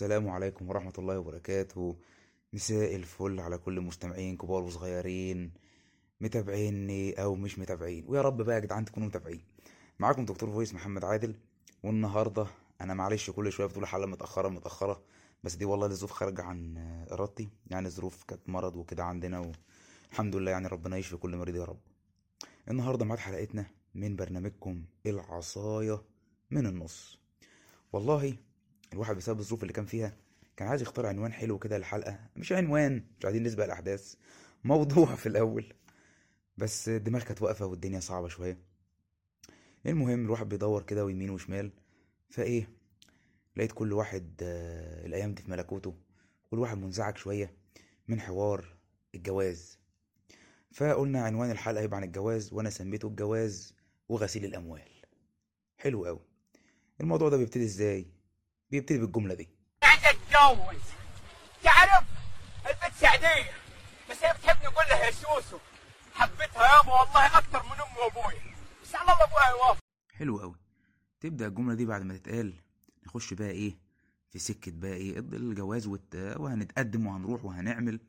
السلام 0.00 0.28
عليكم 0.28 0.68
ورحمة 0.68 0.92
الله 0.98 1.18
وبركاته. 1.18 1.96
مساء 2.52 2.96
الفل 2.96 3.40
على 3.40 3.58
كل 3.58 3.80
مستمعين 3.80 4.36
كبار 4.36 4.62
وصغيرين 4.62 5.52
متابعيني 6.20 7.12
أو 7.22 7.34
مش 7.34 7.58
متابعين. 7.58 8.04
ويا 8.08 8.22
رب 8.22 8.42
بقى 8.42 8.54
يا 8.54 8.60
جدعان 8.60 8.84
تكونوا 8.84 9.08
متابعين. 9.08 9.40
معاكم 9.98 10.24
دكتور 10.24 10.50
فويس 10.50 10.74
محمد 10.74 11.04
عادل 11.04 11.34
والنهاردة 11.82 12.46
أنا 12.80 12.94
معلش 12.94 13.30
كل 13.30 13.52
شوية 13.52 13.66
بتقول 13.66 13.86
حلقة 13.86 14.06
متأخرة 14.06 14.48
متأخرة 14.48 15.02
بس 15.44 15.54
دي 15.54 15.64
والله 15.64 15.86
لظروف 15.86 16.10
خارجه 16.10 16.42
عن 16.42 16.76
إرادتي. 17.12 17.48
يعني 17.66 17.90
ظروف 17.90 18.24
كانت 18.24 18.48
مرض 18.48 18.76
وكده 18.76 19.04
عندنا 19.04 19.52
والحمد 20.08 20.36
لله 20.36 20.50
يعني 20.50 20.68
ربنا 20.68 20.96
يشفي 20.96 21.16
كل 21.16 21.36
مريض 21.36 21.56
يا 21.56 21.64
رب. 21.64 21.80
النهارده 22.70 23.04
ميعاد 23.04 23.18
حلقتنا 23.18 23.66
من 23.94 24.16
برنامجكم 24.16 24.84
العصاية 25.06 26.02
من 26.50 26.66
النص. 26.66 27.18
والله 27.92 28.36
الواحد 28.92 29.16
بسبب 29.16 29.38
الظروف 29.38 29.62
اللي 29.62 29.72
كان 29.72 29.84
فيها 29.86 30.16
كان 30.56 30.68
عايز 30.68 30.82
يختار 30.82 31.06
عنوان 31.06 31.32
حلو 31.32 31.58
كده 31.58 31.78
للحلقة. 31.78 32.18
مش 32.36 32.52
عنوان 32.52 33.04
مش 33.18 33.24
عايزين 33.24 33.42
نسبق 33.42 33.64
الأحداث 33.64 34.14
موضوع 34.64 35.14
في 35.14 35.26
الأول. 35.26 35.72
بس 36.56 36.88
الدماغ 36.88 37.22
كانت 37.24 37.42
واقفة 37.42 37.66
والدنيا 37.66 38.00
صعبة 38.00 38.28
شوية. 38.28 38.58
المهم 39.86 40.24
الواحد 40.24 40.48
بيدور 40.48 40.82
كده 40.82 41.04
ويمين 41.04 41.30
وشمال 41.30 41.72
فإيه 42.30 42.68
لقيت 43.56 43.72
كل 43.72 43.92
واحد 43.92 44.40
آه، 44.42 45.06
الأيام 45.06 45.34
دي 45.34 45.42
في 45.42 45.50
ملكوته 45.50 45.94
كل 46.50 46.58
واحد 46.58 46.78
منزعج 46.78 47.16
شوية 47.16 47.54
من 48.08 48.20
حوار 48.20 48.76
الجواز. 49.14 49.78
فقلنا 50.72 51.22
عنوان 51.24 51.50
الحلقة 51.50 51.82
يبقى 51.82 51.96
عن 51.96 52.04
الجواز 52.04 52.52
وأنا 52.52 52.70
سميته 52.70 53.08
الجواز 53.08 53.74
وغسيل 54.08 54.44
الأموال. 54.44 54.90
حلو 55.78 56.04
قوي 56.06 56.20
الموضوع 57.00 57.28
ده 57.28 57.36
بيبتدي 57.36 57.64
إزاي؟ 57.64 58.06
بيبتدي 58.70 58.98
بالجملة 58.98 59.34
دي. 59.34 59.48
عايز 59.82 60.00
اتجوز 60.04 60.82
تعرف؟ 61.62 62.04
البنت 62.66 62.94
سعدية 63.00 63.50
بس 64.10 64.24
هي 64.24 64.34
بتحبني 64.34 64.66
أقول 64.66 64.84
لها 64.90 65.04
يا 65.06 65.10
سوسو 65.10 65.58
حبيتها 66.14 66.62
يابا 66.76 66.92
والله 66.92 67.38
أكتر 67.38 67.62
من 67.62 67.72
أمي 67.72 67.98
وابوي 68.04 68.40
بس 68.82 68.94
على 68.94 69.02
الله 69.02 69.24
ابوها 69.24 69.50
يوافق. 69.50 69.80
حلو 70.14 70.38
قوي 70.40 70.54
تبدأ 71.20 71.46
الجملة 71.46 71.74
دي 71.74 71.86
بعد 71.86 72.02
ما 72.02 72.16
تتقال. 72.16 72.54
نخش 73.06 73.34
بقى 73.34 73.50
إيه؟ 73.50 73.78
في 74.30 74.38
سكة 74.38 74.72
بقى 74.74 74.92
إيه؟ 74.92 75.18
الجواز 75.18 75.86
والت... 75.86 76.14
وهنتقدم 76.36 77.06
وهنروح 77.06 77.44
وهنعمل 77.44 78.00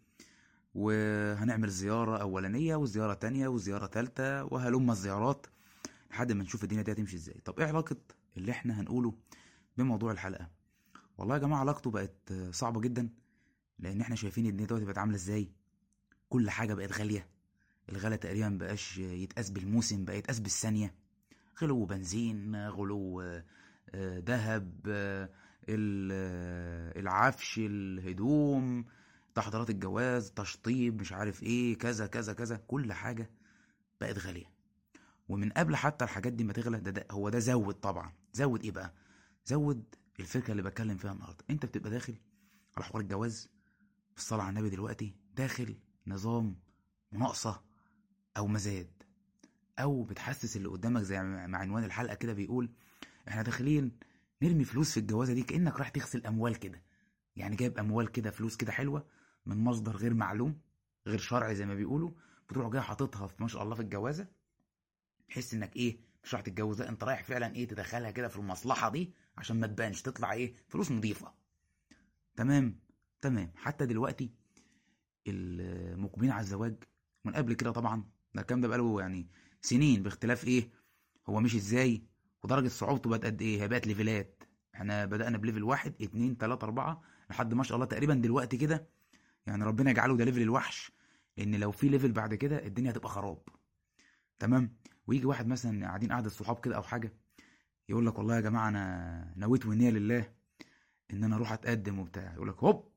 وهنعمل 0.75 1.69
زيارة 1.69 2.17
أولانية 2.21 2.75
وزيارة 2.75 3.13
تانية 3.13 3.47
وزيارة 3.47 3.85
تالتة 3.85 4.43
وهلم 4.43 4.91
الزيارات 4.91 5.47
لحد 6.11 6.31
ما 6.31 6.43
نشوف 6.43 6.63
الدنيا 6.63 6.81
دي 6.83 6.91
هتمشي 6.91 7.15
إزاي. 7.15 7.41
طب 7.45 7.59
إيه 7.59 7.67
علاقة 7.67 7.95
اللي 8.37 8.51
إحنا 8.51 8.81
هنقوله 8.81 9.13
بموضوع 9.77 10.11
الحلقة. 10.11 10.49
والله 11.17 11.35
يا 11.35 11.39
جماعة 11.39 11.59
علاقته 11.59 11.91
بقت 11.91 12.33
صعبة 12.51 12.81
جدا 12.81 13.09
لأن 13.79 14.01
إحنا 14.01 14.15
شايفين 14.15 14.45
الدنيا 14.45 14.65
دلوقتي 14.67 14.85
بقت 14.85 14.97
عاملة 14.97 15.15
إزاي. 15.15 15.51
كل 16.29 16.49
حاجة 16.49 16.73
بقت 16.73 16.93
غالية. 16.93 17.27
الغلا 17.89 18.15
تقريبا 18.15 18.49
مبقاش 18.49 18.97
يتقاس 18.97 19.49
بالموسم 19.49 20.05
بقى 20.05 20.17
يتقاس 20.17 20.39
بالثانية. 20.39 20.93
غلو 21.61 21.85
بنزين 21.85 22.67
غلو 22.67 23.21
آه، 23.21 24.19
دهب 24.19 24.79
آه، 24.87 25.29
آه، 25.69 26.99
العفش 26.99 27.59
الهدوم 27.63 28.85
تحضيرات 29.35 29.69
الجواز 29.69 30.31
تشطيب 30.31 31.01
مش 31.01 31.13
عارف 31.13 31.43
إيه 31.43 31.77
كذا 31.77 32.07
كذا 32.07 32.33
كذا. 32.33 32.55
كل 32.67 32.93
حاجة 32.93 33.29
بقت 34.01 34.19
غالية. 34.19 34.45
ومن 35.29 35.49
قبل 35.49 35.75
حتى 35.75 36.05
الحاجات 36.05 36.33
دي 36.33 36.43
ما 36.43 36.53
تغلى 36.53 36.79
ده, 36.79 36.91
ده 36.91 37.05
هو 37.11 37.29
ده 37.29 37.39
زود 37.39 37.73
طبعا. 37.75 38.13
زود 38.33 38.63
إيه 38.63 38.71
بقى؟ 38.71 38.93
زود 39.45 39.95
الفكرة 40.19 40.51
اللي 40.51 40.63
بتكلم 40.63 40.97
فيها 40.97 41.11
النهاردة. 41.11 41.45
انت 41.49 41.65
بتبقى 41.65 41.89
داخل 41.89 42.15
على 42.77 42.85
حوار 42.85 43.01
الجواز 43.03 43.49
في 44.13 44.17
الصلاة 44.17 44.43
على 44.43 44.49
النبي 44.49 44.69
دلوقتي 44.69 45.15
داخل 45.35 45.75
نظام 46.07 46.55
مناقصة 47.11 47.61
أو 48.37 48.47
مزاد 48.47 48.91
أو 49.79 50.03
بتحسس 50.03 50.57
اللي 50.57 50.67
قدامك 50.69 51.01
زي 51.01 51.23
ما 51.23 51.57
عنوان 51.57 51.83
الحلقة 51.83 52.15
كده 52.15 52.33
بيقول 52.33 52.69
إحنا 53.27 53.41
داخلين 53.41 53.91
نرمي 54.41 54.63
فلوس 54.63 54.91
في 54.91 54.99
الجوازة 54.99 55.33
دي 55.33 55.43
كأنك 55.43 55.75
رايح 55.77 55.89
تغسل 55.89 56.25
أموال 56.25 56.55
كده. 56.59 56.81
يعني 57.35 57.55
جايب 57.55 57.77
أموال 57.77 58.11
كده 58.11 58.31
فلوس 58.31 58.55
كده 58.57 58.71
حلوة 58.71 59.05
من 59.45 59.57
مصدر 59.63 59.95
غير 59.97 60.13
معلوم 60.13 60.59
غير 61.07 61.19
شرعي 61.19 61.55
زي 61.55 61.65
ما 61.65 61.75
بيقولوا 61.75 62.11
بتروح 62.49 62.71
جاي 62.71 62.81
حاططها 62.81 63.27
في 63.27 63.35
ما 63.39 63.47
شاء 63.47 63.63
الله 63.63 63.75
في 63.75 63.81
الجوازة 63.81 64.27
تحس 65.27 65.53
إنك 65.53 65.75
إيه 65.75 65.99
مش 66.23 66.33
رايح 66.33 66.45
تتجوز 66.45 66.81
لا 66.81 66.89
انت 66.89 67.03
رايح 67.03 67.23
فعلا 67.23 67.55
إيه 67.55 67.67
تدخلها 67.67 68.11
كده 68.11 68.27
في 68.27 68.37
المصلحة 68.37 68.89
دي 68.89 69.13
عشان 69.37 69.59
ما 69.59 69.67
تبانش 69.67 70.01
تطلع 70.01 70.33
إيه؟ 70.33 70.53
فلوس 70.67 70.91
نظيفة. 70.91 71.33
تمام؟ 72.35 72.79
تمام. 73.21 73.51
حتى 73.55 73.85
دلوقتي 73.85 74.31
المقبلين 75.27 76.31
على 76.31 76.41
الزواج 76.41 76.83
من 77.25 77.33
قبل 77.35 77.53
كده 77.53 77.71
طبعا 77.71 78.03
ده 78.35 78.41
الكلام 78.41 78.61
ده 78.61 78.67
بقاله 78.67 79.01
يعني 79.01 79.27
سنين 79.61 80.03
باختلاف 80.03 80.45
إيه 80.47 80.69
هو 81.29 81.39
مش 81.39 81.55
إزاي؟ 81.55 82.03
ودرجة 82.43 82.67
صعوبته 82.67 83.09
بقت 83.09 83.25
قد 83.25 83.41
إيه؟ 83.41 83.61
هي 83.63 83.67
بقت 83.67 83.87
ليفلات. 83.87 84.43
إحنا 84.75 85.05
بدأنا 85.05 85.37
ب 85.37 85.41
level 85.41 85.63
واحد 85.63 85.93
اتنين 86.01 86.37
تلاتة 86.37 86.65
أربعة 86.65 87.01
لحد 87.29 87.53
ما 87.53 87.63
شاء 87.63 87.75
الله 87.75 87.85
تقريبا 87.85 88.13
دلوقتي 88.13 88.57
كده 88.57 88.87
يعني 89.47 89.63
ربنا 89.63 89.91
يجعله 89.91 90.17
ده 90.17 90.25
level 90.25 90.41
الوحش 90.41 90.91
لأن 91.37 91.55
لو 91.55 91.71
في 91.71 91.89
level 91.89 92.11
بعد 92.11 92.33
كده 92.35 92.65
الدنيا 92.65 92.91
هتبقى 92.91 93.09
خراب. 93.09 93.41
تمام؟ 94.39 94.75
ويجي 95.11 95.25
واحد 95.25 95.47
مثلا 95.47 95.85
قاعدين 95.85 96.11
قعدة 96.11 96.29
صحاب 96.29 96.59
كده 96.59 96.75
أو 96.75 96.83
حاجة 96.83 97.13
يقول 97.89 98.05
لك 98.07 98.17
والله 98.17 98.35
يا 98.35 98.41
جماعة 98.41 98.69
أنا 98.69 99.33
نويت 99.37 99.65
والنية 99.65 99.89
لله 99.89 100.33
إن 101.13 101.23
أنا 101.23 101.35
أروح 101.35 101.51
أتقدم 101.51 101.99
وبتاع. 101.99 102.33
يقول 102.33 102.47
لك 102.49 102.63
هوب! 102.63 102.91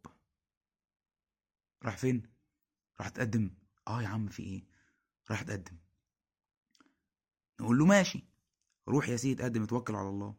راح 1.82 1.96
فين؟ 1.96 2.22
راح 2.98 3.06
اتقدم 3.06 3.50
آه 3.88 4.02
يا 4.02 4.08
عم 4.08 4.28
في 4.28 4.42
إيه؟ 4.42 4.64
راح 5.30 5.40
اتقدم 5.40 5.76
نقول 7.60 7.78
له 7.78 7.86
ماشي. 7.86 8.24
روح 8.88 9.08
يا 9.08 9.16
سيدي 9.16 9.40
اتقدم 9.42 9.62
اتوكل 9.62 9.94
على 9.94 10.08
الله. 10.08 10.34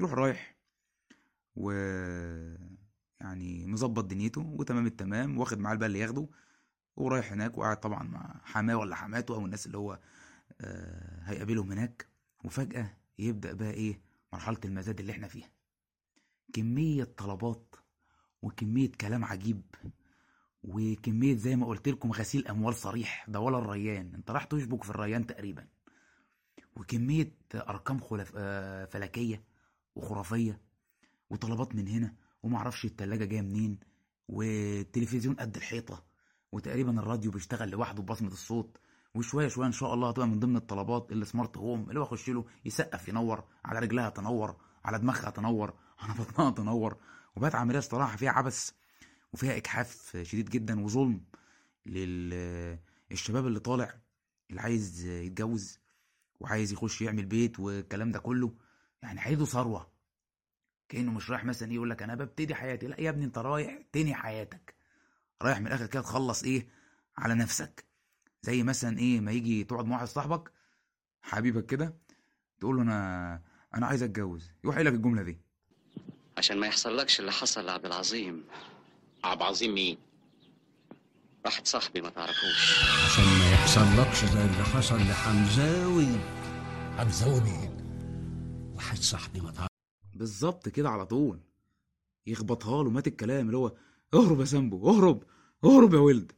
يروح 0.00 0.12
رايح 0.12 0.56
و 1.56 1.70
يعني 3.20 3.66
مظبط 3.66 4.04
دنيته 4.04 4.40
وتمام 4.40 4.86
التمام 4.86 5.38
واخد 5.38 5.58
معاه 5.58 5.72
البال 5.72 5.86
اللي 5.86 5.98
ياخده 5.98 6.28
ورايح 6.96 7.32
هناك 7.32 7.58
وقاعد 7.58 7.80
طبعا 7.80 8.02
مع 8.02 8.40
حماة 8.44 8.76
ولا 8.76 8.94
حماته 8.94 9.34
أو 9.34 9.44
الناس 9.44 9.66
اللي 9.66 9.78
هو 9.78 9.98
هيقابلهم 11.24 11.72
هناك 11.72 12.06
وفجأة 12.44 12.90
يبدأ 13.18 13.52
بقى 13.52 13.70
إيه 13.70 14.00
مرحلة 14.32 14.58
المزاد 14.64 15.00
اللي 15.00 15.12
إحنا 15.12 15.28
فيها. 15.28 15.50
كمية 16.52 17.04
طلبات 17.04 17.74
وكمية 18.42 18.90
كلام 19.00 19.24
عجيب 19.24 19.62
وكمية 20.64 21.36
زي 21.36 21.56
ما 21.56 21.66
قلت 21.66 21.88
لكم 21.88 22.12
غسيل 22.12 22.48
أموال 22.48 22.74
صريح 22.74 23.26
ده 23.28 23.40
ولا 23.40 23.58
الريان. 23.58 24.14
أنت 24.14 24.30
راح 24.30 24.44
تشبك 24.44 24.84
في 24.84 24.90
الريان 24.90 25.26
تقريبا. 25.26 25.66
وكمية 26.76 27.32
أرقام 27.54 28.00
خلف... 28.00 28.32
آه، 28.36 28.84
فلكية 28.84 29.42
وخرافية 29.96 30.60
وطلبات 31.30 31.74
من 31.74 31.88
هنا 31.88 32.14
ومعرفش 32.42 32.84
التلاجة 32.84 33.24
جاية 33.24 33.40
منين 33.42 33.78
والتلفزيون 34.28 35.34
قد 35.34 35.56
الحيطة 35.56 36.04
وتقريبا 36.52 37.00
الراديو 37.00 37.30
بيشتغل 37.30 37.68
لوحده 37.70 38.02
ببصمة 38.02 38.28
الصوت. 38.28 38.78
وشوية 39.14 39.48
شوية 39.48 39.66
إن 39.66 39.72
شاء 39.72 39.94
الله 39.94 40.08
هتبقى 40.08 40.28
من 40.28 40.40
ضمن 40.40 40.56
الطلبات 40.56 41.12
السمارت 41.12 41.56
هوم 41.58 41.88
اللي 41.88 42.00
هو 42.00 42.04
يخش 42.04 42.30
له 42.30 42.44
يسقف 42.64 43.08
ينور 43.08 43.44
على 43.64 43.78
رجلها 43.78 44.08
تنور 44.10 44.56
على 44.84 44.98
دماغها 44.98 45.30
تنور 45.30 45.74
على 45.98 46.14
بطنها 46.18 46.50
تنور. 46.50 46.96
وبقت 47.36 47.54
عملية 47.54 47.80
صراحة 47.80 48.16
فيها 48.16 48.30
عبث 48.30 48.70
وفيها 49.32 49.56
إجحاف 49.56 50.16
شديد 50.22 50.50
جدا 50.50 50.80
وظلم 50.84 51.24
للشباب 51.86 53.46
اللي 53.46 53.60
طالع 53.60 53.94
اللي 54.50 54.60
عايز 54.60 55.04
يتجوز 55.06 55.78
وعايز 56.40 56.72
يخش 56.72 57.02
يعمل 57.02 57.24
بيت 57.26 57.60
والكلام 57.60 58.10
ده 58.12 58.18
كله. 58.18 58.54
يعني 59.02 59.20
حيده 59.20 59.44
ثروة. 59.44 59.90
كأنه 60.88 61.12
مش 61.12 61.30
رايح 61.30 61.44
مثلا 61.44 61.72
يقول 61.72 61.90
لك 61.90 62.02
أنا 62.02 62.14
ببتدي 62.14 62.54
حياتي. 62.54 62.86
لا 62.86 63.00
يا 63.00 63.10
ابني 63.10 63.24
أنت 63.24 63.38
رايح 63.38 63.78
تنهي 63.92 64.14
حياتك. 64.14 64.74
رايح 65.42 65.60
من 65.60 65.66
الآخر 65.66 65.86
كده 65.86 66.02
تخلص 66.02 66.42
إيه؟ 66.42 66.68
على 67.18 67.34
نفسك. 67.34 67.91
زي 68.42 68.62
مثلا 68.62 68.98
إيه 68.98 69.20
ما 69.20 69.32
يجي 69.32 69.64
تقعد 69.64 69.84
مع 69.86 69.96
واحد 69.96 70.06
صاحبك 70.06 70.52
حبيبك 71.22 71.66
كده 71.66 71.94
تقول 72.60 72.76
له 72.76 72.82
أنا 72.82 73.42
أنا 73.74 73.86
عايز 73.86 74.02
أتجوز 74.02 74.50
يروح 74.64 74.74
قايل 74.74 74.86
لك 74.86 74.92
الجملة 74.92 75.22
دي. 75.22 75.38
عشان 76.38 76.58
ما 76.58 76.66
يحصلكش 76.66 77.20
اللي 77.20 77.32
حصل 77.32 77.66
لعبد 77.66 77.86
العظيم. 77.86 78.44
عبد 79.24 79.42
العظيم 79.42 79.74
مين؟ 79.74 79.98
واحد 81.44 81.66
صاحبي 81.66 82.00
ما 82.00 82.10
تعرفوش. 82.10 82.78
عشان 83.04 83.24
ما 83.24 83.52
يحصلكش 83.52 84.24
زي 84.24 84.44
اللي 84.44 84.64
حصل 84.64 84.96
لحمزاوي 84.96 86.06
حمزاوي 86.98 87.40
مين؟ 87.40 87.70
واحد 88.76 88.98
صاحبي 88.98 89.40
ما 89.40 89.50
تعرف. 89.50 89.68
بالظبط 90.14 90.68
كده 90.68 90.90
على 90.90 91.06
طول. 91.06 91.40
يخبطها 92.26 92.84
له 92.84 92.90
مات 92.90 93.06
الكلام 93.06 93.46
اللي 93.46 93.56
هو 93.56 93.76
اهرب 94.14 94.40
يا 94.40 94.44
سامبو 94.44 94.90
اهرب 94.90 95.24
اهرب 95.64 95.94
يا 95.94 95.98
ولد. 95.98 96.32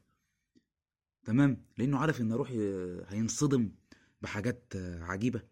تمام؟ 1.25 1.63
لأنه 1.79 1.99
عارف 1.99 2.21
إن 2.21 2.33
روحي 2.33 2.59
هينصدم 3.09 3.71
بحاجات 4.23 4.73
عجيبة 5.01 5.43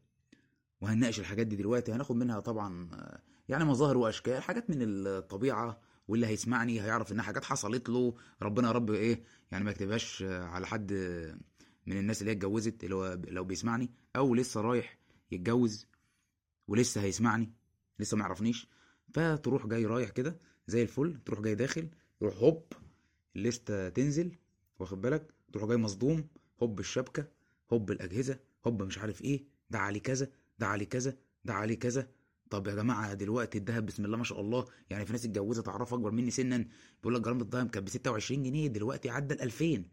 وهنناقش 0.80 1.20
الحاجات 1.20 1.46
دي 1.46 1.56
دلوقتي. 1.56 1.92
هناخد 1.92 2.16
منها 2.16 2.40
طبعا 2.40 2.88
يعني 3.48 3.64
مظاهر 3.64 3.96
وأشكال 3.96 4.42
حاجات 4.42 4.70
من 4.70 4.76
الطبيعة 4.80 5.80
واللي 6.08 6.26
هيسمعني 6.26 6.80
هيعرف 6.80 7.12
إنها 7.12 7.24
حاجات 7.24 7.44
حصلت 7.44 7.88
له. 7.88 8.14
ربنا 8.42 8.66
يا 8.69 8.72
رب 8.72 8.90
إيه 8.90 9.22
يعني 9.52 9.64
ما 9.64 9.70
يكتبهاش 9.70 10.22
على 10.22 10.66
حد 10.66 10.92
من 11.86 11.98
الناس 11.98 12.20
اللي 12.20 12.30
هي 12.32 12.36
اتجوزت 12.36 12.84
اللي 12.84 12.94
هو 12.94 13.19
لو 13.28 13.44
بيسمعني 13.44 13.90
أو 14.16 14.34
لسه 14.34 14.60
رايح 14.60 14.98
يتجوز 15.30 15.86
ولسه 16.69 17.02
هيسمعني 17.02 17.52
لسه 17.98 18.16
ما 18.16 18.22
يعرفنيش. 18.22 18.69
فتروح 19.14 19.66
جاي 19.66 19.86
رايح 19.86 20.10
كده 20.10 20.38
زي 20.66 20.82
الفل 20.82 21.19
تروح 21.24 21.40
جاي 21.40 21.54
داخل 21.54 21.88
يروح 22.22 22.36
هوب 22.36 22.72
الليستة 23.36 23.88
تنزل 23.88 24.36
واخد 24.78 25.00
بالك؟ 25.00 25.34
تروح 25.52 25.64
جاي 25.69 25.76
مصدوم 25.76 26.26
هوب 26.62 26.81
الشبكة 26.81 27.25
هوب 27.72 27.90
الأجهزة 27.90 28.38
هوب 28.66 28.82
مش 28.82 28.99
عارف 28.99 29.22
إيه 29.22 29.44
ده 29.70 29.78
عليه 29.78 30.00
كذا 30.00 30.28
ده 30.58 30.66
عليه 30.66 30.88
كذا 30.88 31.16
ده 31.44 31.54
عليه 31.54 31.78
كذا. 31.78 32.08
طب 32.50 32.66
يا 32.66 32.75
جماعة 32.75 33.14
دلوقتي 33.14 33.58
الذهب 33.58 33.87
بسم 33.87 34.04
الله 34.04 34.16
ما 34.16 34.25
شاء 34.25 34.40
الله 34.40 34.66
يعني 34.90 35.06
في 35.06 35.12
ناس 35.12 35.25
اتجوزت 35.25 35.69
اعرف 35.69 35.94
أكبر 35.94 36.10
مني 36.10 36.31
سنا 36.31 36.66
بيقول 37.02 37.14
لك 37.14 37.20
جرام 37.20 37.40
الذهب 37.40 37.70
كان 37.70 37.84
ب 37.84 37.88
26 37.88 38.43
جنيه 38.43 38.66
دلوقتي 38.69 39.10
عدى 39.10 39.34
ال 39.34 39.43
2000 39.43 39.84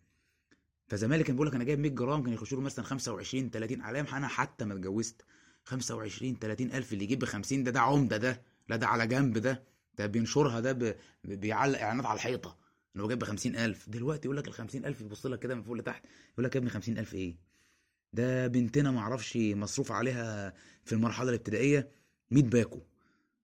فزمالك 0.88 1.26
كان 1.26 1.36
بيقول 1.36 1.48
لك 1.48 1.56
أنا 1.56 1.64
جايب 1.64 1.80
100 1.80 1.92
جرام 1.92 2.24
كان 2.24 2.34
يخش 2.34 2.54
له 2.54 2.62
مثلا 2.62 2.86
25 2.86 3.50
30 3.50 3.82
علام 3.82 4.06
أنا 4.14 4.28
حتى 4.28 4.66
ما 4.66 4.74
اتجوزت. 4.74 5.26
25 5.66 6.36
30 6.40 6.72
ألف 6.72 6.94
اللي 6.94 7.04
يجيب 7.04 7.20
ب 7.20 7.26
50 7.26 7.64
ده 7.64 7.72
ده 7.72 7.80
عمدة 7.80 8.18
ده 8.18 8.42
لا 8.70 8.76
ده 8.76 8.88
على 8.88 9.08
جنب 9.08 9.38
ده. 9.38 9.64
ده 9.98 10.06
بينشرها 10.06 10.60
ده. 10.60 10.98
بيعلق 11.24 11.80
إعلانات 11.80 12.06
على 12.06 12.16
الحيطة. 12.16 12.58
ان 12.96 13.02
هو 13.02 13.08
جايب 13.08 13.20
ب 13.20 13.24
50000 13.24 13.90
دلوقتي 13.90 14.28
يقول 14.28 14.38
لك 14.38 14.48
ال 14.48 14.54
50000 14.54 15.02
يبص 15.02 15.26
لك 15.26 15.40
كده 15.40 15.56
من 15.56 15.62
فوق 15.64 15.74
لتحت 15.76 16.04
يقول 16.34 16.46
لك 16.46 16.56
يا 16.56 16.60
ابني 16.60 16.70
50000 16.70 17.14
إيه؟ 17.14 17.36
ده 18.14 18.48
بنتنا 18.48 18.92
ما 18.92 19.00
أعرفش 19.00 19.38
مصروف 19.38 19.92
عليها 19.92 20.54
في 20.86 20.94
المرحلة 20.94 21.30
الابتدائية 21.30 21.92
100 22.32 22.44
باكو. 22.44 22.80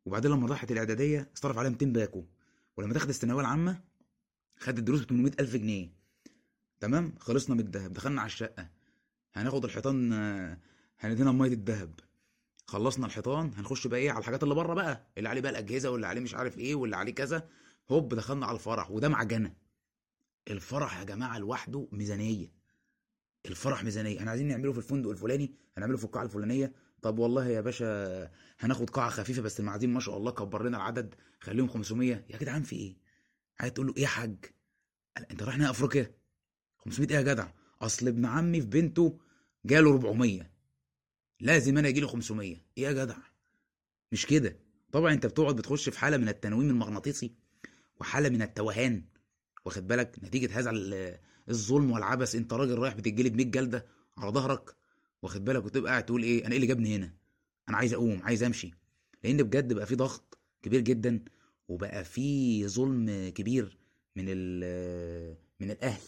وبعدين 0.06 0.32
لما 0.32 0.48
راحت 0.48 0.72
الإعدادية 0.72 1.30
اصرف 1.38 1.58
عليها 1.58 1.72
200 1.72 1.86
باكو. 1.86 2.26
ولما 2.78 2.94
دخلت 2.94 3.10
الثانوية 3.10 3.42
العامة 3.42 3.82
خدت 4.60 4.80
الدروس 4.80 5.02
ب 5.02 5.10
800000 5.10 5.56
جنيه. 5.56 5.90
تمام؟ 6.80 7.16
خلصنا 7.20 7.56
من 7.56 7.62
الذهب 7.62 7.94
دخلنا 7.94 8.22
على 8.22 8.28
الشقة. 8.28 8.70
هناخد 9.34 9.66
الحيطان 9.66 10.14
هندهنها 11.00 11.32
بميه 11.32 11.48
الذهب. 11.54 12.00
خلصنا 12.68 13.06
الحيطان 13.06 13.52
هنخش 13.56 13.88
بقى 13.88 14.00
إيه 14.00 14.12
على 14.12 14.20
الحاجات 14.20 14.44
اللي 14.44 14.56
بره 14.56 14.74
بقى 14.74 15.08
اللي 15.18 15.30
عليه 15.30 15.42
بقى 15.42 15.52
الأجهزة 15.52 15.90
واللي 15.90 16.08
عليه 16.08 16.22
مش 16.22 16.36
عارف 16.36 16.58
إيه 16.58 16.76
واللي 16.76 16.96
عليه 16.96 17.14
كذا. 17.14 17.50
هوب 17.92 18.14
دخلنا 18.14 18.46
على 18.46 18.56
الفرح 18.56 18.92
وده 18.92 19.10
معجنة. 19.10 19.54
الفرح 20.48 21.00
يا 21.00 21.04
جماعة 21.04 21.38
لوحده 21.38 21.88
ميزانية. 21.92 22.52
الفرح 23.46 23.84
ميزانية. 23.84 24.20
إحنا 24.20 24.30
عايزين 24.32 24.48
نعمله 24.48 24.72
في 24.72 24.78
الفندق 24.78 25.10
الفلاني 25.10 25.54
هنعمله 25.78 25.98
في 25.98 26.04
القاعة 26.04 26.24
الفلانية. 26.24 26.74
طب 27.02 27.20
والله 27.20 27.48
يا 27.48 27.62
باشا 27.62 28.32
هناخد 28.60 28.90
قاعة 28.90 29.10
خفيفة 29.10 29.42
بس 29.42 29.60
المعازيم 29.60 29.94
ما 29.94 30.00
شاء 30.00 30.18
الله 30.18 30.32
كبر 30.32 30.64
لنا 30.64 30.78
العدد 30.78 31.16
خليهم 31.40 31.68
500 31.68 32.26
يا 32.30 32.38
جدعان 32.38 32.64
في 32.64 32.76
إيه؟ 32.76 32.98
عايز 33.60 33.74
تقول 33.74 33.88
له 33.88 33.94
إيه 33.98 34.04
يا 34.04 34.08
حاج؟ 34.08 34.46
انت 35.32 35.44
رايح 35.44 35.58
نهائي 35.58 35.72
افريقيا؟ 35.72 36.12
500 36.78 37.10
إيه 37.10 37.16
يا 37.16 37.22
جدع؟ 37.22 37.48
اصل 37.82 38.08
ابن 38.08 38.26
عمي 38.26 38.62
في 38.62 38.68
بنته 38.68 39.20
جاله 39.66 39.90
400 39.92 40.52
لازم 41.40 41.78
أنا 41.78 41.88
يجيلي 41.88 42.08
500 42.08 42.56
إيه 42.78 42.84
يا 42.84 42.92
جدع؟ 42.92 43.18
مش 44.12 44.26
كده. 44.26 44.60
طبعا 44.92 45.14
انت 45.14 45.26
بتقعد 45.26 45.56
بتخش 45.56 45.90
في 45.90 46.00
حالة 46.00 46.18
من 46.18 46.30
التنويم 46.30 46.70
المغناطيسي. 46.70 47.36
وحالة 48.00 48.30
من 48.30 48.42
التوهان. 48.42 49.04
واخد 49.66 49.88
بالك؟ 49.88 50.16
نتيجة 50.24 50.60
هذا 50.60 50.70
ال- 50.70 51.18
الظلم 51.50 51.92
والعبث. 51.92 52.36
انت 52.36 52.54
راجل 52.54 52.78
رايح 52.80 52.94
بتتجلد 52.94 53.36
100 53.36 53.46
جلدة 53.46 53.86
على 54.18 54.32
ظهرك 54.32 54.76
واخد 55.22 55.46
بالك؟ 55.46 55.66
وتبقى 55.66 55.92
قاعد 55.92 56.06
تقول 56.06 56.24
إيه؟ 56.24 56.42
أنا 56.42 56.50
إيه 56.50 56.56
اللي 56.56 56.68
جابني 56.68 56.96
هنا؟ 56.96 57.14
أنا 57.70 57.78
عايز 57.78 57.94
أقوم 57.94 58.22
عايز 58.24 58.44
أمشي. 58.44 58.72
لأن 59.24 59.38
بجد 59.44 59.74
بقى 59.74 59.86
في 59.86 59.96
ضغط 59.96 60.38
كبير 60.62 60.82
جدا 60.82 61.24
وبقى 61.68 62.04
في 62.04 62.68
ظلم 62.68 63.30
كبير 63.30 63.78
من 64.16 64.26
من 65.60 65.72
الأهل. 65.72 66.02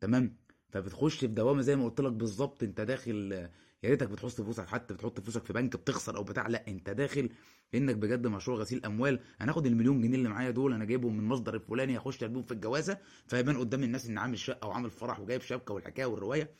تمام؟ 0.00 0.36
فبتخش 0.68 1.14
في 1.18 1.26
دوامة 1.26 1.62
زي 1.62 1.76
ما 1.76 1.84
قلت 1.84 2.00
لك 2.00 2.12
بالظبط. 2.12 2.62
انت 2.62 2.80
داخل 2.80 3.48
يا 3.82 3.90
ريتك 3.90 4.08
بتحط 4.08 4.30
فلوسك 4.30 4.66
حتى 4.66 4.94
بتحط 4.94 5.20
فلوسك 5.20 5.44
في 5.44 5.52
بنك 5.52 5.76
بتخسر 5.76 6.16
أو 6.16 6.22
بتاع 6.24 6.46
لا 6.48 6.68
أنت 6.68 6.90
داخل 6.90 7.30
لانك 7.72 7.94
بجد 7.96 8.26
مشروع 8.26 8.58
غسيل 8.58 8.84
أموال. 8.84 9.20
أنا 9.40 9.52
هاخد 9.52 9.66
المليون 9.66 10.00
جنيه 10.00 10.16
اللي 10.16 10.28
معايا 10.28 10.50
دول 10.50 10.72
أنا 10.72 10.84
جايبهم 10.84 11.16
من 11.16 11.24
مصدر 11.24 11.54
الفلاني 11.54 11.98
هخش 11.98 12.22
أرميهم 12.22 12.42
في 12.42 12.52
الجوازة 12.52 12.98
فيبان 13.26 13.56
قدام 13.56 13.82
الناس 13.82 14.06
إن 14.06 14.18
عامل 14.18 14.38
شقة 14.38 14.68
وعامل 14.68 14.90
فرح 14.90 15.20
وجايب 15.20 15.40
شبكة 15.40 15.74
والحكاية 15.74 16.04
والرواية 16.06 16.50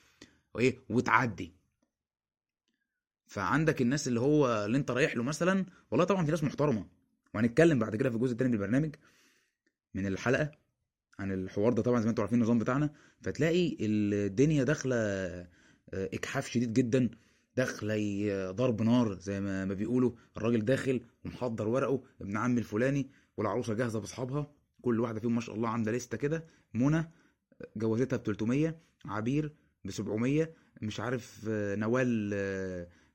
وإيه 0.55 0.79
وتعدي. 0.91 1.53
فعندك 3.27 3.83
الناس 3.83 4.09
اللي 4.09 4.21
هو 4.21 4.65
اللي 4.65 4.79
أنت 4.79 4.91
رايح 4.91 5.17
له 5.17 5.23
مثلا 5.23 5.67
والله 5.91 6.05
طبعا 6.05 6.25
في 6.25 6.31
ناس 6.31 6.45
محترمة. 6.45 6.87
وهنتكلم 7.35 7.79
بعد 7.79 7.97
كده 7.97 8.11
في 8.11 8.17
الجزء 8.17 8.33
الثاني 8.33 8.49
من 8.51 8.55
البرنامج 8.55 8.95
من 9.95 10.07
الحلقة 10.07 10.51
عن 11.19 11.33
الحوار 11.33 11.73
ده 11.73 11.83
طبعا 11.83 11.99
زي 12.01 12.05
ما 12.05 12.11
أنتوا 12.11 12.25
عارفين 12.25 12.39
النظام 12.39 12.59
بتاعنا. 12.59 12.91
فتلاقي 13.23 13.77
الدنيا 13.81 14.65
داخلة 14.65 14.97
اجحاف 15.93 16.49
شديد 16.49 16.73
جدا 16.73 17.11
داخله 17.57 18.51
ضرب 18.51 18.83
نار 18.83 19.19
زي 19.19 19.41
ما 19.41 19.65
ما 19.65 19.75
بيقولوا. 19.75 20.13
الراجل 20.37 20.65
داخل 20.65 21.01
ومحضر 21.25 21.69
ورقه 21.69 22.03
ابن 22.21 22.37
عم 22.37 22.59
الفلاني 22.59 23.11
والعروسة 23.37 23.75
جاهزة 23.75 24.01
بأصحابها. 24.01 24.53
كل 24.83 25.01
واحدة 25.01 25.21
فيهم 25.21 25.35
ما 25.35 25.41
شاء 25.41 25.55
الله 25.55 25.69
عاملة 25.69 25.93
لستة 25.93 26.17
كده. 26.19 26.47
منى 26.75 27.11
جوازتها 27.77 28.17
ب 28.17 28.23
300 28.23 28.81
عبير 29.05 29.53
ب 29.85 29.91
700 29.91 30.55
مش 30.83 31.01
عارف 31.01 31.45
آه، 31.49 31.75
نوال 31.75 32.31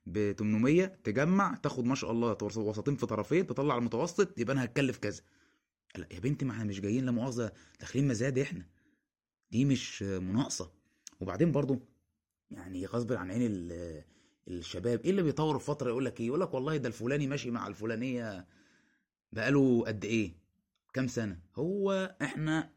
ب 0.05 0.31
800 0.31 0.85
تجمع 0.85 1.55
تاخد 1.55 1.85
ما 1.85 1.95
شاء 1.95 2.11
الله 2.11 2.37
وسطين 2.43 2.95
في 2.95 3.05
طرفين 3.05 3.47
تطلع 3.47 3.77
المتوسط 3.77 4.39
يبقى 4.39 4.53
أنا 4.53 4.63
هتكلف 4.63 4.97
كذا. 4.97 5.21
لا 5.97 6.07
يا 6.11 6.19
بنتي 6.19 6.45
ما 6.45 6.51
إحنا 6.51 6.63
مش 6.63 6.81
جايين 6.81 7.05
لا 7.05 7.11
مؤاخذة 7.11 7.51
داخلين 7.79 8.07
مزاد 8.07 8.39
إحنا. 8.39 8.65
دي 9.51 9.65
مش 9.65 10.03
آه، 10.03 10.19
مناقصة. 10.19 10.71
وبعدين 11.19 11.51
برضو 11.51 11.81
يعني 12.51 12.85
غصب 12.85 13.13
عن 13.13 13.31
عين 13.31 13.41
ال- 13.51 14.03
الشباب. 14.47 14.99
إيه 15.01 15.09
اللي 15.11 15.23
بيطور 15.23 15.59
في 15.59 15.65
فترة 15.65 15.89
يقول 15.89 16.05
لك 16.05 16.19
إيه؟ 16.19 16.27
يقول 16.27 16.39
لك 16.41 16.53
والله 16.53 16.77
ده 16.77 16.87
الفلاني 16.87 17.27
ماشي 17.27 17.51
مع 17.51 17.67
الفلانية 17.67 18.47
بقاله 19.31 19.83
قد 19.87 20.05
إيه؟ 20.05 20.33
كام 20.93 21.07
سنة. 21.07 21.39
هو 21.55 22.15
إحنا 22.21 22.69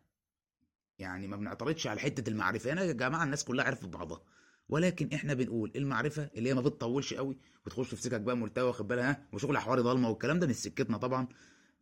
يعني 0.99 1.27
ما 1.27 1.37
بنعترضش 1.37 1.87
على 1.87 2.01
حتة 2.01 2.31
المعرفة. 2.31 2.73
أنا 2.73 2.83
يا 2.85 2.93
جماعة 2.93 3.25
الناس 3.25 3.45
كلها 3.45 3.65
عرفت 3.65 3.85
بعضها. 3.87 4.23
ولكن 4.69 5.09
إحنا 5.15 5.35
بنقول 5.35 5.73
المعرفة 5.77 6.31
اللي 6.37 6.49
هي 6.51 6.55
ما 6.55 6.61
بتطولش 6.61 7.15
قوي 7.15 7.39
وتخش 7.67 7.95
في 7.95 8.03
سكك 8.03 8.21
بقى 8.21 8.37
ملتوى 8.37 8.65
واخد 8.69 8.89
بالها 8.89 9.11
ها؟ 9.11 9.29
وشغل 9.33 9.59
حواري 9.59 9.83
ضلمة 9.83 10.09
والكلام 10.11 10.39
ده 10.39 10.47
مش 10.47 10.55
سكتنا 10.57 10.97
طبعا. 10.99 11.29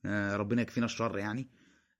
آه 0.05 0.37
ربنا 0.37 0.62
يكفينا 0.62 0.87
الشر 0.87 1.19
يعني. 1.19 1.49